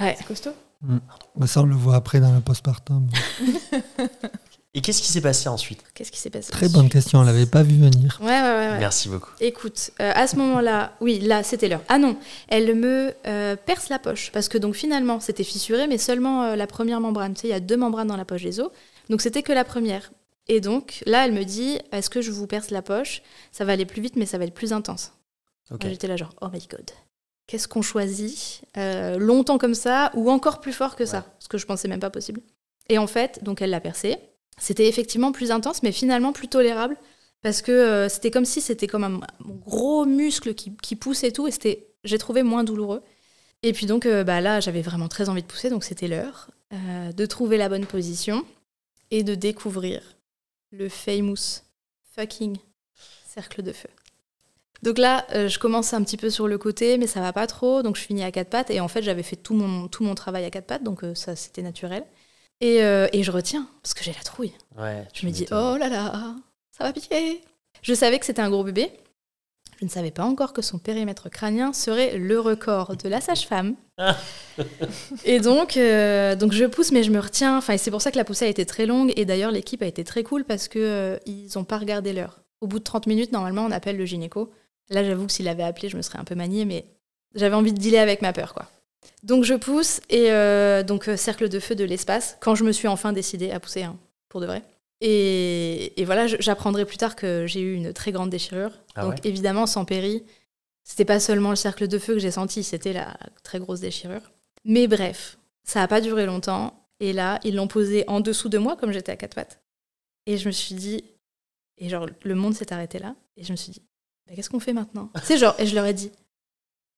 [0.00, 0.14] Ouais.
[0.18, 0.50] c'est costaud.
[1.36, 3.06] Bah, ça, on le voit après dans le postpartum.
[4.72, 5.82] Et qu'est-ce qui s'est passé ensuite?
[5.94, 6.52] Qu'est-ce qui s'est passé?
[6.52, 8.18] Très bonne question, on l'avait pas vu venir.
[8.22, 8.68] Ouais, ouais, ouais.
[8.70, 8.78] ouais.
[8.78, 9.30] Merci beaucoup.
[9.40, 11.82] Écoute, euh, à ce moment-là, oui, là, c'était l'heure.
[11.88, 14.30] Ah non, elle me euh, perce la poche.
[14.32, 17.34] Parce que donc finalement, c'était fissuré, mais seulement euh, la première membrane.
[17.34, 18.70] Tu sais, il y a deux membranes dans la poche des os.
[19.08, 20.12] Donc c'était que la première.
[20.50, 23.22] Et donc là, elle me dit Est-ce que je vous perce la poche?
[23.52, 25.12] Ça va aller plus vite, mais ça va être plus intense.
[25.80, 26.90] J'étais là, genre, oh my god.
[27.46, 28.62] Qu'est-ce qu'on choisit?
[28.76, 31.24] Euh, Longtemps comme ça ou encore plus fort que ça.
[31.38, 32.40] Ce que je pensais même pas possible.
[32.88, 34.16] Et en fait, donc elle l'a percé.
[34.58, 36.96] C'était effectivement plus intense, mais finalement plus tolérable.
[37.42, 39.20] Parce que euh, c'était comme si c'était comme un,
[39.64, 41.46] gros muscle qui, qui pousse et tout.
[41.46, 43.02] Et c'était, j'ai trouvé moins douloureux.
[43.62, 45.70] Et puis donc euh, bah là, j'avais vraiment très envie de pousser.
[45.70, 48.44] Donc c'était l'heure euh, de trouver la bonne position
[49.12, 50.02] et de découvrir
[50.70, 51.62] le famous
[52.14, 52.58] fucking
[53.26, 53.88] cercle de feu.
[54.82, 57.46] Donc là, euh, je commence un petit peu sur le côté, mais ça va pas
[57.46, 57.82] trop.
[57.82, 58.70] Donc je finis à quatre pattes.
[58.70, 61.14] Et en fait, j'avais fait tout mon, tout mon travail à quatre pattes, donc euh,
[61.14, 62.04] ça, c'était naturel.
[62.60, 64.52] Et, euh, et je retiens, parce que j'ai la trouille.
[64.78, 66.34] Ouais, Je me dis, oh là là,
[66.72, 67.40] ça va piquer.
[67.82, 68.90] Je savais que c'était un gros bébé.
[69.80, 73.76] Je ne savais pas encore que son périmètre crânien serait le record de la sage-femme.
[75.24, 77.56] et donc, euh, donc je pousse, mais je me retiens.
[77.56, 79.10] Enfin, c'est pour ça que la poussée a été très longue.
[79.16, 82.42] Et d'ailleurs, l'équipe a été très cool parce que euh, ils n'ont pas regardé l'heure.
[82.60, 84.52] Au bout de 30 minutes, normalement, on appelle le gynéco.
[84.90, 86.84] Là, j'avoue que s'il avait appelé, je me serais un peu maniée, mais
[87.34, 88.66] j'avais envie de dealer avec ma peur, quoi.
[89.22, 92.88] Donc je pousse et euh, donc cercle de feu de l'espace quand je me suis
[92.88, 93.96] enfin décidée à pousser, hein,
[94.28, 94.62] pour de vrai.
[95.00, 98.72] Et, et voilà, j'apprendrai plus tard que j'ai eu une très grande déchirure.
[98.94, 100.24] Ah donc ouais évidemment, sans péri,
[100.84, 104.32] c'était pas seulement le cercle de feu que j'ai senti, c'était la très grosse déchirure.
[104.64, 106.76] Mais bref, ça a pas duré longtemps.
[107.00, 109.62] Et là, ils l'ont posé en dessous de moi, comme j'étais à quatre pattes.
[110.26, 111.02] Et je me suis dit,
[111.78, 113.16] et genre, le monde s'est arrêté là.
[113.38, 113.82] Et je me suis dit,
[114.26, 115.10] bah, qu'est-ce qu'on fait maintenant?
[115.22, 116.12] C'est genre, et je leur ai dit,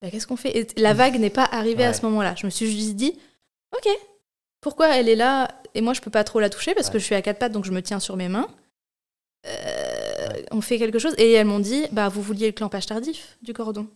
[0.01, 0.57] bah, qu'est-ce qu'on fait?
[0.57, 2.35] Et la vague n'est pas arrivée à ce moment-là.
[2.35, 3.17] Je me suis juste dit,
[3.73, 3.87] ok,
[4.63, 7.03] pourquoi elle est là et moi je peux pas trop la toucher parce que je
[7.03, 8.47] suis à quatre pattes donc je me tiens sur mes mains
[9.45, 13.37] Euh, On fait quelque chose et elles m'ont dit, bah vous vouliez le clampage tardif
[13.41, 13.87] du cordon.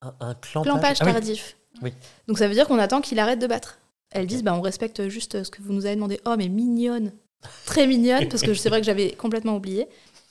[0.00, 1.12] Un, un clampage, Clampage Ah oui.
[1.12, 1.56] tardif.
[1.82, 1.92] Oui.
[2.26, 3.78] Donc ça veut dire qu'on attend qu'il arrête de battre.
[4.10, 6.20] Elles disent, bah on respecte juste ce que vous nous avez demandé.
[6.24, 7.12] Oh mais mignonne,
[7.66, 9.86] très mignonne parce que c'est vrai que j'avais complètement oublié.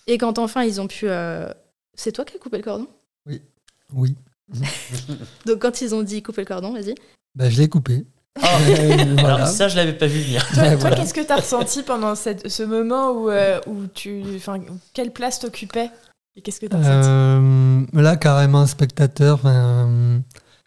[0.08, 1.48] Et quand enfin ils ont pu, euh,
[1.94, 2.88] c'est toi qui as coupé le cordon?
[3.28, 4.16] Oui.
[5.46, 6.96] Donc quand ils ont dit couper le cordon, vas-y.
[7.36, 8.06] Bah, je l'ai coupé.
[8.42, 8.58] Ah,
[9.20, 9.36] voilà.
[9.36, 10.46] Alors ça, je l'avais pas vu venir.
[10.54, 10.96] Toi, Ouais, toi, voilà.
[10.98, 14.24] qu'est-ce que t'as ressenti pendant cette- ce moment où, euh, où tu.
[14.36, 14.60] Enfin,
[14.94, 15.90] quelle place t'occupais
[16.36, 19.36] Et qu'est-ce que t'as ressenti Euh, là, carrément spectateur.
[19.36, 20.20] enfin, euh,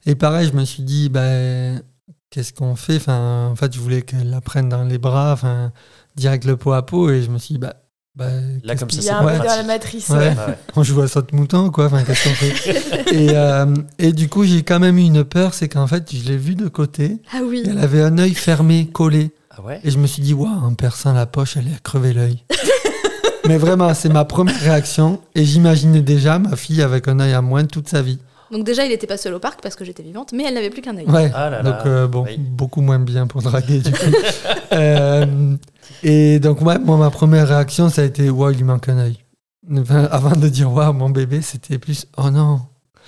[0.07, 1.81] et pareil, je me suis dit, bah,
[2.31, 2.97] qu'est-ce qu'on fait?
[2.97, 5.73] Enfin, En fait, je voulais qu'elle la prenne dans les bras, enfin,
[6.17, 7.75] direct le pot à pot, et je me suis dit, bah,
[8.17, 8.27] bah,
[8.65, 10.09] Là, comme ça, y a c'est un peu dans la matrice.
[10.09, 10.17] Ouais.
[10.19, 10.29] ouais.
[10.29, 10.59] Ouais, ouais.
[10.77, 11.87] on joue à saute mouton, quoi.
[11.87, 13.67] Enfin, qu'est-ce qu'on fait et, euh,
[13.99, 16.55] et du coup, j'ai quand même eu une peur, c'est qu'en fait, je l'ai vue
[16.55, 17.63] de côté, Ah oui.
[17.67, 19.31] elle avait un œil fermé, collé.
[19.51, 21.79] Ah ouais Et je me suis dit, waouh, en perçant la poche, elle est à
[21.83, 22.45] crever l'œil.
[23.49, 25.21] Mais vraiment, c'est ma première réaction.
[25.35, 28.19] Et j'imaginais déjà ma fille avec un œil à moins toute sa vie.
[28.51, 30.71] Donc déjà il était pas seul au parc parce que j'étais vivante, mais elle n'avait
[30.71, 31.07] plus qu'un œil.
[31.07, 31.31] Ouais.
[31.35, 32.37] Ah là donc, euh, bon, Oui.
[32.39, 33.99] beaucoup moins bien pour draguer, du coup.
[34.73, 35.57] Euh,
[36.05, 38.99] et donc, ouais, moi, ma première réaction, ça a été, waouh, il lui manque un
[38.99, 39.19] œil.
[39.79, 42.61] Enfin, avant de dire, waouh, mon bébé, c'était plus, oh non.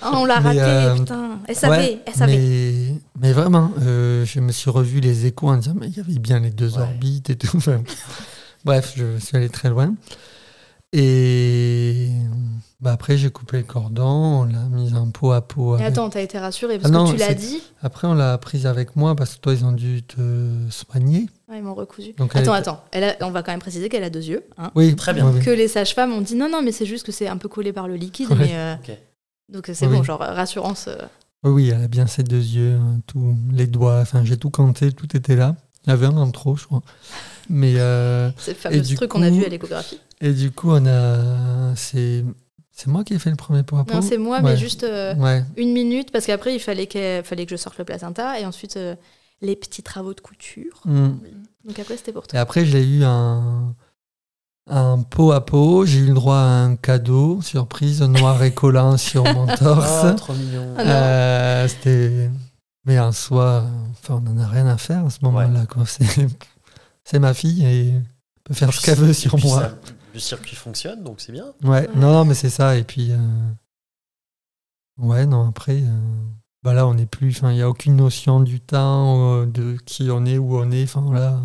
[0.05, 1.39] Oh, on l'a raté, euh, putain.
[1.47, 2.37] Elle savait, Ouais, elle savait.
[2.37, 5.99] Mais, mais vraiment, euh, je me suis revu les échos en disant, mais il y
[6.01, 6.81] avait bien les deux Ouais.
[6.81, 7.47] orbites et tout.
[7.57, 7.81] Enfin,
[8.65, 9.93] bref, je suis allé très loin.
[10.91, 12.09] Et
[12.83, 14.03] bah, après, j'ai coupé le cordon,
[14.41, 15.77] on l'a mise en pot à pot.
[15.77, 17.61] Et avec- attends, t'as été rassurée parce Ah non, que tu l'as dit.
[17.81, 20.19] Après, on l'a prise avec moi parce que toi, ils ont dû te
[20.69, 21.27] soigner.
[21.49, 22.13] Ouais, ils m'ont recousu.
[22.17, 22.83] Donc, attends, attends.
[22.91, 24.43] Elle a- on va quand même préciser qu'elle a deux yeux.
[24.57, 24.69] hein.
[24.75, 25.31] Oui, Très bien.
[25.39, 27.71] Que les sages-femmes ont dit non, non, mais c'est juste que c'est un peu collé
[27.73, 28.29] par le liquide.
[28.31, 28.37] Ouais.
[28.37, 28.75] Mais, euh.
[29.49, 29.97] Donc c'est Oui.
[29.97, 30.87] bon, genre rassurance.
[30.87, 30.97] euh.
[31.43, 34.49] Oui, oui, elle a bien ses deux yeux, hein, tous les doigts, enfin j'ai tout
[34.49, 35.55] compté, tout était là.
[35.85, 36.81] Il y avait un en trop, je crois.
[37.49, 39.99] Mais euh, C'est le fameux truc qu'on a vu à l'échographie.
[40.21, 42.23] et du coup, on a, c'est,
[42.75, 43.93] c'est moi qui ai fait le premier pot à pot.
[43.93, 44.51] Non, c'est moi, Ouais.
[44.51, 47.77] mais juste euh, Ouais, une minute, parce qu'après, il fallait que, fallait que je sorte
[47.77, 48.95] le placenta, et ensuite, euh,
[49.41, 50.81] les petits travaux de couture.
[50.85, 51.09] mm.
[51.65, 52.39] Donc après, c'était pour Et toi.
[52.39, 53.73] après, j'ai eu un,
[54.69, 55.85] un pot à pot.
[55.85, 60.05] J'ai eu le droit à un cadeau, surprise, noir et collant sur mon torse.
[60.05, 60.73] Oh, trop mignon.
[60.77, 60.81] Ah.
[60.81, 62.29] Euh, C'était.
[62.85, 65.65] Mais en soi, enfin, on n'en a rien à faire à ce moment-là.
[65.67, 65.83] quoi.
[65.87, 66.27] C'est...
[67.05, 68.03] c'est ma fille et elle
[68.43, 69.61] peut faire ce qu'elle veut Et sur moi.
[69.61, 69.75] ça-
[70.13, 71.53] le circuit fonctionne, donc c'est bien.
[71.63, 72.77] Ouais, non, non, mais c'est ça.
[72.77, 73.17] Et puis, euh,
[74.97, 75.99] ouais, non, après, euh,
[76.63, 77.29] bah là, on n'est plus.
[77.35, 80.71] Enfin, il n'y a aucune notion du temps, euh, de qui on est, où on
[80.71, 80.83] est.
[80.83, 81.39] Enfin, là,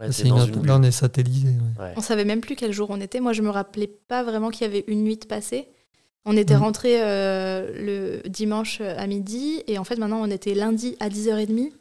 [0.00, 1.48] Ouais, c'est une une là, on est satellisé.
[1.48, 1.82] ouais.
[1.82, 1.92] Ouais.
[1.96, 3.18] On savait même plus quel jour on était.
[3.18, 5.66] Moi, je me rappelais pas vraiment qu'il y avait une nuit de passée.
[6.24, 6.60] On était Mhm.
[6.62, 11.72] rentré le dimanche à midi, et en fait, maintenant, on était lundi à 10h30.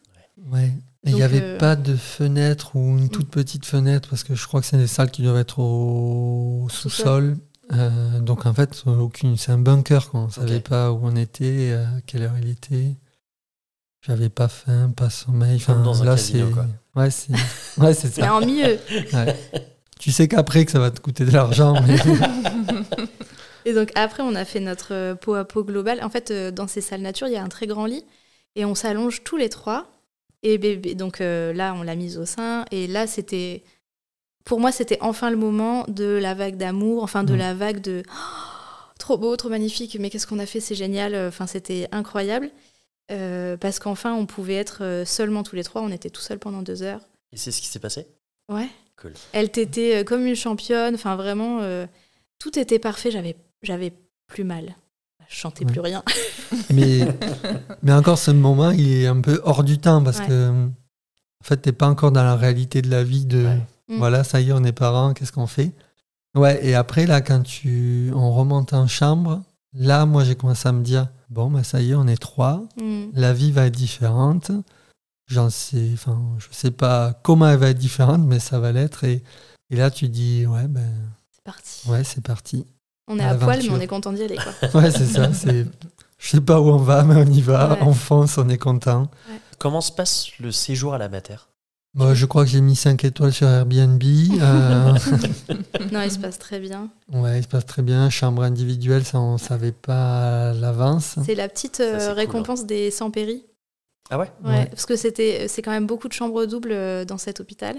[0.51, 0.71] Ouais.
[1.03, 4.47] Il n'y avait euh, pas de fenêtre ou une toute petite fenêtre parce que je
[4.47, 7.37] crois que c'est des salles qui doivent être au sous-sol.
[7.73, 9.37] Euh, donc en fait, aucune.
[9.37, 10.09] C'est un bunker.
[10.09, 10.21] Quoi.
[10.21, 12.95] On ne savait pas où on était, à quelle heure il était.
[14.01, 15.57] J'avais pas faim, pas sommeil.
[15.57, 16.41] Enfin, dans un là, c'est.
[16.51, 16.65] quoi.
[16.95, 17.33] Ouais, c'est
[17.77, 18.35] ouais, c'est Mais ça.
[18.35, 18.79] en mieux.
[19.13, 19.35] Ouais.
[19.99, 21.97] Tu sais qu'après que ça va te coûter de l'argent, mais
[23.65, 26.01] Et donc après, on a fait notre euh, pot à pot global.
[26.01, 28.05] En fait, euh, dans ces salles nature, il y a un très grand lit
[28.55, 29.91] et on s'allonge tous les trois.
[30.49, 32.65] Et bébé, donc euh, là, on l'a mise au sein.
[32.71, 33.63] Et là, c'était,
[34.45, 37.37] pour moi, c'était enfin le moment de la vague d'amour, enfin de Mm.
[37.37, 39.97] la vague de Oh, trop beau, trop magnifique.
[39.99, 41.15] Mais qu'est-ce qu'on a fait C'est génial.
[41.27, 42.49] Enfin, c'était incroyable
[43.11, 45.81] Euh, parce qu'enfin, on pouvait être euh, seulement tous les trois.
[45.81, 47.01] On était tout seuls pendant deux heures.
[47.31, 48.05] Et c'est ce qui s'est passé?
[48.49, 48.67] Ouais.
[49.01, 49.13] Cool.
[49.33, 50.95] Elle t'était comme une championne.
[50.95, 51.85] Enfin, vraiment, euh,
[52.39, 53.11] tout était parfait.
[53.11, 53.93] J'avais, j'avais
[54.27, 54.75] plus mal.
[55.29, 55.71] Je chantais Ouais.
[55.71, 56.03] plus rien.
[56.73, 57.07] mais,
[57.83, 60.27] mais encore ce moment, il est un peu hors du temps parce Ouais.
[60.27, 63.61] que en fait, t'es pas encore dans la réalité de la vie de Ouais.
[63.89, 63.97] Mm.
[63.99, 65.71] voilà, ça y est, on est parents, qu'est-ce qu'on fait?
[66.35, 70.71] Ouais, et après là, quand tu on remonte en chambre, là, moi, j'ai commencé à
[70.71, 73.05] me dire bon, bah ça y est, on est trois, Mm.
[73.13, 74.51] la vie va être différente.
[75.29, 79.03] J'en sais, enfin, je sais pas comment elle va être différente, mais ça va l'être.
[79.03, 79.23] Et,
[79.69, 80.89] et là, tu dis ouais, ben
[81.33, 81.89] C'est parti.
[81.89, 82.65] ouais, c'est parti.
[83.07, 84.37] On est à poil, mais on est content d'y aller.
[84.37, 84.69] Quoi.
[84.81, 85.31] Ouais, c'est ça.
[85.33, 85.65] C'est,
[86.17, 87.69] je sais pas où on va, mais on y va.
[87.73, 87.77] Ouais.
[87.81, 89.09] On fonce, on est content.
[89.59, 91.37] Comment se passe le séjour à la mater?
[91.93, 94.03] Moi, je crois que j'ai mis 5 étoiles sur Airbnb.
[94.03, 94.93] Euh,
[95.91, 96.89] non, il se passe très bien.
[97.11, 98.09] ouais, il se passe très bien.
[98.11, 101.15] Chambre individuelle, ça, on savait pas à l'avance.
[101.25, 102.15] C'est la petite euh, Ça, c'est cool, hein.
[102.15, 103.45] récompense des sans-péris.
[104.11, 104.31] Ah ouais?
[104.43, 104.65] Ouais, Ouais.
[104.67, 107.77] Parce que c'était, c'est quand même beaucoup de chambres doubles euh, dans cet hôpital.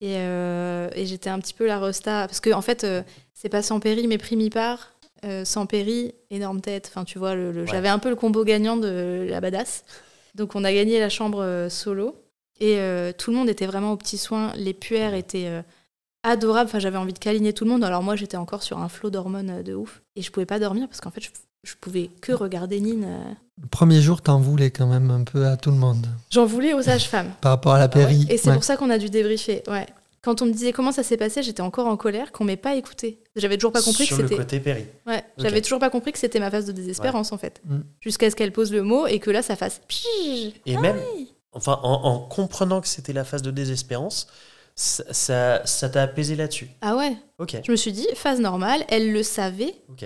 [0.00, 2.26] Et, euh, et j'étais un petit peu la resta.
[2.26, 3.02] Parce que, en fait, euh,
[3.34, 4.92] c'est pas sans-péri, mais primipare.
[5.24, 6.86] Euh, sans-péri, énorme tête.
[6.90, 7.66] Enfin, tu vois, le, le- Ouais.
[7.70, 9.84] j'avais un peu le combo gagnant de la badass.
[10.34, 12.16] Donc, on a gagné la chambre solo.
[12.60, 12.78] Et
[13.18, 14.52] tout le monde était vraiment aux petits soins.
[14.56, 15.50] Les puères étaient
[16.22, 16.68] adorables.
[16.68, 17.82] Enfin, j'avais envie de câliner tout le monde.
[17.84, 20.02] Alors, moi, j'étais encore sur un flot d'hormones de ouf.
[20.16, 21.30] Et je pouvais pas dormir parce qu'en fait, je,
[21.62, 23.04] je pouvais que regarder Nine.
[23.06, 23.32] euh.
[23.62, 26.06] Le premier jour, t'en voulais quand même un peu à tout le monde.
[26.30, 27.30] J'en voulais aux sages-femmes.
[27.42, 28.26] Par rapport à la péri.
[28.30, 28.54] Et c'est ouais.
[28.54, 29.62] pour ça qu'on a dû débriefer.
[29.68, 29.86] Ouais.
[30.22, 32.74] Quand on me disait comment ça s'est passé, j'étais encore en colère qu'on m'ait pas
[32.74, 33.22] écouté.
[33.36, 34.40] J'avais toujours pas compris Sur que le c'était.
[34.40, 34.84] côté péri.
[35.06, 37.60] Ouais, j'avais toujours pas compris que c'était ma phase de désespérance en fait.
[37.64, 37.78] Mm.
[38.00, 40.52] Jusqu'à ce qu'elle pose le mot et que là ça fasse pige.
[40.66, 40.98] Et même,
[41.52, 44.26] enfin, en, en comprenant que c'était la phase de désespérance,
[44.74, 46.68] ça ça ça t'a apaisé là-dessus.
[46.82, 47.16] Ah ouais.
[47.38, 48.84] Ok, Je me suis dit phase normale.
[48.88, 50.04] Elles le savaient, ok.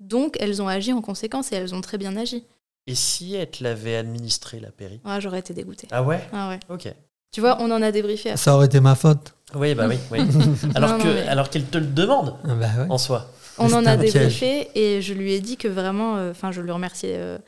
[0.00, 2.44] Donc elles ont agi en conséquence et elles ont très bien agi.
[2.86, 5.00] Et si elle te l'avait administré, la péri?
[5.04, 5.88] Ouais, j'aurais été dégoûtée.
[5.90, 6.20] Ah ouais?
[6.32, 6.60] Ah ouais.
[6.68, 6.92] Ok.
[7.32, 8.30] Tu vois, on en a débriefé.
[8.30, 8.42] après.
[8.42, 9.34] Ça aurait été ma faute.
[9.54, 9.96] Oui, bah oui.
[10.10, 10.20] oui.
[10.74, 12.86] alors mais- qu'elle te le demande Ah bah ouais.
[12.90, 13.30] en soi.
[13.58, 16.72] On en a débriefé et je lui ai dit que vraiment, euh, enfin, je le
[16.72, 17.38] remerciais euh,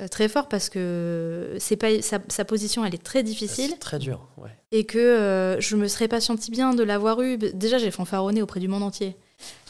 [0.00, 3.70] euh, très fort parce que c'est pas sa, sa position, elle est très difficile.
[3.70, 4.28] C'est très dur.
[4.36, 4.50] Ouais.
[4.70, 7.38] et que euh, je me serais pas senti bien de l'avoir eu.
[7.38, 9.16] Déjà, j'ai fanfaronné auprès du monde entier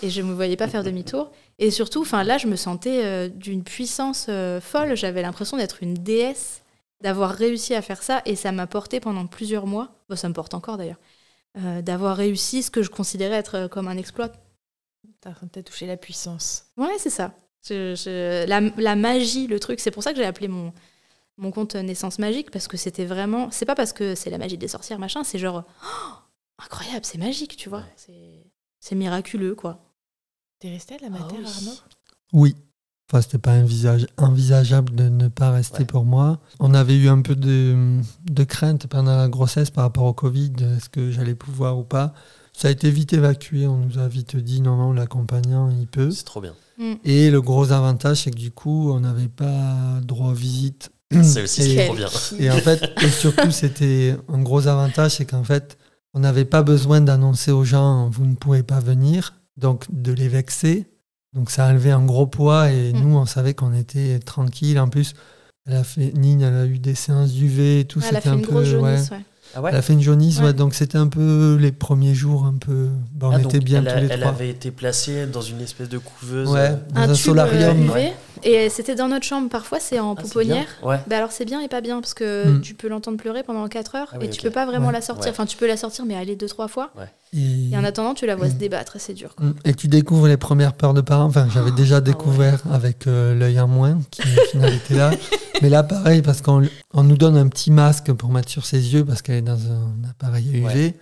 [0.03, 1.31] et je me voyais pas faire demi-tour.
[1.59, 4.95] Et surtout, enfin là, je me sentais euh, d'une puissance euh, folle.
[4.97, 6.63] J'avais l'impression d'être une déesse,
[7.03, 9.91] d'avoir réussi à faire ça et ça m'a porté pendant plusieurs mois.
[10.09, 11.01] Bon, ça me porte encore d'ailleurs.
[11.59, 14.31] euh, d'avoir réussi ce que je considérais être comme un exploit.
[15.21, 16.67] T'as touché la puissance.
[16.77, 17.35] Ouais, c'est ça.
[17.67, 20.73] Je- je- la, la magie, le truc, c'est pour ça que j'ai appelé mon,
[21.39, 23.51] mon compte Naissance Magique, parce que c'était vraiment.
[23.51, 25.65] C'est pas parce que c'est la magie des sorcières, machin, c'est genre.
[25.85, 26.15] oh,
[26.65, 27.81] incroyable, c'est magique, tu vois.
[27.81, 28.45] Ouais.
[28.81, 29.81] C'est miraculeux, quoi.
[30.61, 31.45] T'es resté à la mater, Ah oui.
[31.47, 31.79] Arnaud?
[32.33, 32.57] Oui.
[33.09, 35.85] Enfin, c'était pas envisage- envisageable de ne pas rester Ouais.
[35.85, 36.41] pour moi.
[36.59, 40.53] On avait eu un peu de, de crainte pendant la grossesse par rapport au Covid,
[40.77, 42.15] est-ce que j'allais pouvoir ou pas.
[42.53, 46.11] Ça a été vite évacué, on nous a vite dit non, non, l'accompagnant, il peut.
[46.11, 46.55] C'est trop bien.
[47.05, 50.91] Et le gros avantage, c'est que du coup, on n'avait pas droit aux visites.
[51.23, 52.09] C'est aussi trop bien.
[52.41, 55.79] et en fait, et surtout, c'était un gros avantage, c'est qu'en fait,
[56.13, 60.29] on n'avait pas besoin d'annoncer aux gens vous ne pouvez pas venir, donc de les
[60.29, 60.87] vexer.
[61.35, 63.01] Donc ça a enlevé un gros poids et Mm.
[63.01, 64.79] nous, on savait qu'on était tranquille.
[64.81, 65.15] En plus,
[65.67, 67.99] elle a fait, Nine, elle a eu des séances d'UV et tout.
[68.01, 68.71] Elle a c'était fait un une peu, grosse ouais.
[68.71, 69.21] jaunisse, ouais.
[69.55, 70.47] Ah ouais Elle a fait une jaunisse, ouais.
[70.47, 70.53] Ouais.
[70.53, 72.89] donc c'était un peu les premiers jours, un peu.
[73.13, 74.33] bah, on Ah, était bien elle, a- tous les elle trois.
[74.33, 76.51] avait été placée dans une espèce de couveuse.
[76.51, 77.91] Ouais, euh, dans un, tube, solarium.
[77.91, 78.13] euh, UV.
[78.43, 79.49] Et c'était dans notre chambre.
[79.49, 80.67] Parfois, c'est en ah, pouponnière.
[80.83, 80.99] Ouais.
[81.07, 82.61] Bah alors c'est bien et pas bien parce que Mm.
[82.61, 84.93] tu peux l'entendre pleurer pendant 4 heures Ah et oui, tu peux pas vraiment Ouais.
[84.93, 85.27] la sortir.
[85.27, 85.31] Ouais.
[85.31, 86.91] Enfin, tu peux la sortir mais aller deux trois fois.
[87.33, 87.71] Et...
[87.73, 88.59] Et en attendant, tu la vois se Mm.
[88.59, 89.35] débattre et c'est dur.
[89.35, 89.47] quoi.
[89.47, 89.55] Mm.
[89.65, 91.25] Et tu découvres les premières peurs de parents.
[91.25, 95.11] Enfin, j'avais déjà découvert avec euh, l'œil en moins, qui était là.
[95.63, 98.93] Mais là, pareil, parce qu'on on nous donne un petit masque pour mettre sur ses
[98.93, 100.95] yeux, parce qu'elle est dans un appareil UV.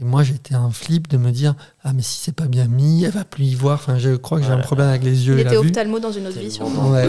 [0.00, 3.02] Et moi, j'étais en flip de me dire Ah, mais si c'est pas bien mis,
[3.02, 3.74] elle va plus y voir.
[3.74, 5.66] Enfin, je crois que j'ai un problème avec les yeux Il et était la vue.
[5.68, 6.50] ophtalmo dans une autre vie.
[6.52, 6.90] Sûrement.
[6.90, 7.08] Ouais.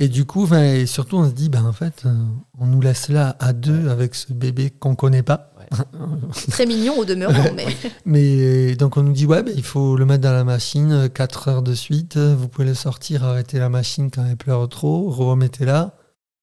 [0.00, 2.12] Et- du coup, enfin, et surtout, on se dit Ben, en fait, euh,
[2.58, 5.52] on nous laisse là à deux avec ce bébé qu'on connaît pas.
[6.50, 7.66] Très mignon au demeurant, mais
[8.06, 11.48] Mais donc on nous dit ouais, ben, il faut le mettre dans la machine 4
[11.48, 12.16] heures de suite.
[12.16, 15.94] Vous pouvez le sortir, arrêter la machine quand elle pleure trop, remettez-la.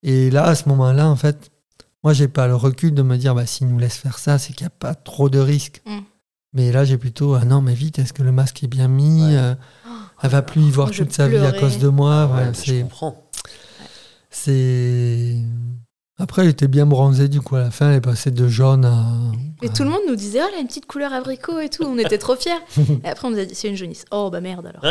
[0.03, 1.49] Et là, à ce moment-là, en fait,
[2.05, 4.53] moi, j'ai pas le recul de me dire bah, s'il nous laisse faire ça, c'est
[4.53, 5.81] qu'il n'y a pas trop de risques.
[5.87, 5.99] Mm.
[6.53, 9.23] Mais là, j'ai plutôt ah non, mais vite, est-ce que le masque est bien mis
[9.25, 9.35] Ouais.
[9.35, 9.55] Euh,
[10.21, 12.27] Elle va plus y voir toute sa vie à cause de moi.
[12.27, 13.27] Ouais, Ouais, mais je c'est, comprends.
[14.29, 15.35] c'est.
[16.19, 18.85] Après, elle était bien bronzée, du coup, à la fin, elle est passée de jaune
[18.85, 19.03] à.
[19.63, 21.83] Et tout le monde nous disait, oh, elle a une petite couleur abricot et tout.
[21.85, 22.51] On était trop fiers.
[23.03, 24.05] Et après, on nous a dit, c'est une jaunisse.
[24.11, 24.83] Oh, bah merde alors.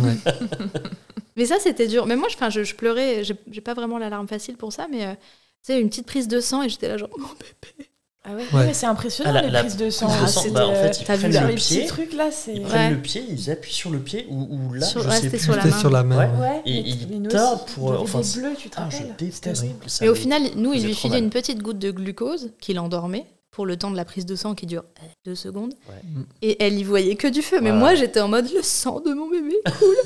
[0.00, 0.16] Ouais.
[1.36, 2.06] Mais ça, c'était dur.
[2.06, 3.24] Mais moi, je, je, je pleurais.
[3.24, 5.14] J'ai pas vraiment l'alarme facile pour ça, mais euh,
[5.62, 7.88] sais, une petite prise de sang et j'étais là, genre, oh, bébé.
[8.24, 8.66] Ah ouais, Ouais.
[8.66, 10.06] mais c'est impressionnant Ah, la- les prises de sang.
[10.06, 12.12] prise de sang, bah, en fait, ils t'as vu prennent le les petits pied, trucs
[12.12, 12.54] là, c'est.
[12.54, 12.96] ils prennent Ouais.
[12.96, 15.40] le pied, ils appuient sur le pied ou, ou là, Sur- je ouais, sais plus.
[15.40, 15.78] sur la main.
[15.78, 16.38] sur la main.
[16.38, 16.62] Ouais.
[16.64, 19.14] Et mais- il mais nous tord aussi, pour, enfin, bleu, tu te Ah, je rappelles
[19.18, 19.54] déteste.
[19.88, 21.18] Ça Mais au me- final, nous, il faisait lui mal.
[21.24, 24.54] une petite goutte de glucose qui l'endormait pour le temps de la prise de sang
[24.54, 25.74] qui dure euh, deux secondes.
[25.88, 26.22] Ouais.
[26.42, 27.60] Et elle y voyait que du feu.
[27.60, 29.56] Mais moi, j'étais en mode le sang de mon bébé.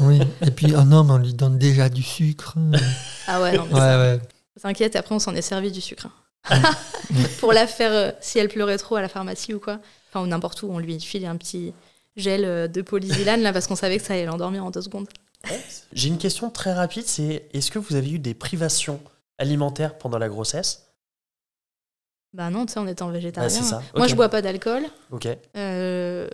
[0.00, 0.20] Oui.
[0.40, 2.54] Et puis, oh non, mais on lui donne déjà du sucre.
[3.26, 4.18] Ah ouais, non, mais Ouais, ça, ouais.
[4.60, 6.08] T'inquiète, après, on s'en est servi du sucre.
[6.50, 6.62] hein.
[7.40, 9.78] pour la faire, euh, si elle pleurait trop à la pharmacie ou quoi.
[10.08, 11.72] Enfin, ou n'importe où, on lui filait un petit
[12.16, 15.08] gel euh, de polysilane là parce qu'on savait que ça allait l'endormir en deux secondes.
[15.92, 19.00] J'ai une question très rapide, c'est est-ce que vous avez eu des privations
[19.38, 20.86] alimentaires pendant la grossesse?
[22.32, 23.48] Bah non, tu sais, en étant végétarien.
[23.60, 23.82] Ah, ça.
[23.94, 24.82] Moi, je bois pas d'alcool.
[25.10, 25.28] Ok.
[25.56, 26.28] Euh,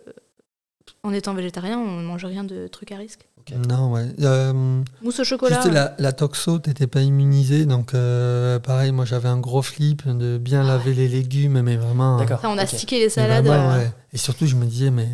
[1.03, 3.29] en étant végétarien, on mange rien de trucs à risque.
[3.68, 4.07] Non, ouais.
[4.22, 5.57] Euh, Mousse au chocolat.
[5.61, 10.07] juste la, la toxo, t'étais pas immunisé, donc euh, pareil, moi j'avais un gros flip
[10.09, 12.18] de bien laver les légumes, mais vraiment.
[12.18, 12.40] D'accord.
[12.44, 13.44] On a stické les salades.
[13.46, 13.92] vraiment, euh, ouais.
[14.12, 15.09] Et surtout, je me disais, mais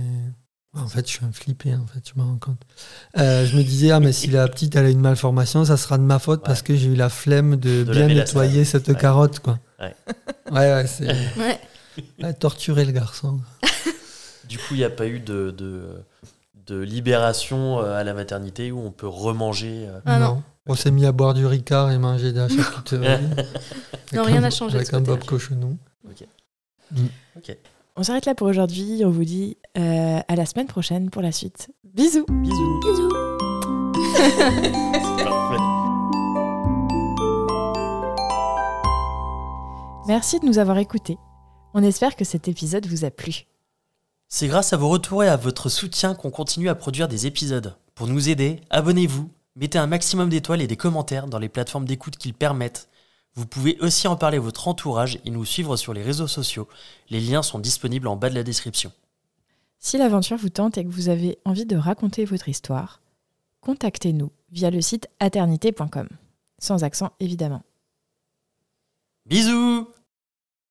[0.75, 2.61] en fait, je suis un flippé, en fait, je me rends compte.
[3.19, 5.99] Euh, je me disais, ah, mais si la petite elle a une malformation, ça sera
[5.99, 8.95] de ma faute parce que j'ai eu la flemme de, De bien nettoyer cette Ouais.
[8.95, 9.59] carotte, quoi.
[9.81, 9.95] Ouais.
[10.53, 11.07] Ouais, ouais, c'est.
[11.37, 12.33] Ouais.
[12.35, 13.41] Torturé le garçon.
[14.49, 15.91] Du coup, il n'y a pas eu de, de,
[16.69, 19.87] de libération euh, à la maternité où on peut remanger.
[19.89, 20.43] euh, Ah non.
[20.67, 23.07] On s'est mis à boire du Ricard et manger de la charcuterie.
[24.15, 25.77] Non, rien n'a changé Avec un bob cochonou.
[27.97, 29.03] On s'arrête là pour aujourd'hui.
[29.05, 31.69] On vous dit euh, à la semaine prochaine pour la suite.
[31.85, 32.81] Bisous Bisous.
[32.81, 33.11] Bisous.
[34.17, 35.63] C'est parfait.
[40.07, 41.19] Merci de nous avoir écoutés.
[41.75, 43.45] On espère que cet épisode vous a plu.
[44.31, 47.75] C'est grâce à vos retours et à votre soutien qu'on continue à produire des épisodes.
[47.95, 52.19] Pour nous aider, abonnez-vous, mettez un maximum d'étoiles et des commentaires dans les plateformes d'écoute
[52.19, 52.91] qu'ils permettent.
[53.35, 56.69] Vous pouvez aussi en parler à votre entourage et nous suivre sur les réseaux sociaux.
[57.09, 58.93] Les liens sont disponibles en bas de la description.
[59.79, 63.01] Si l'aventure vous tente et que vous avez envie de raconter votre histoire,
[63.63, 66.07] contactez-nous via le site aternité.com.
[66.59, 67.63] Sans accent évidemment.
[69.25, 69.89] Bisous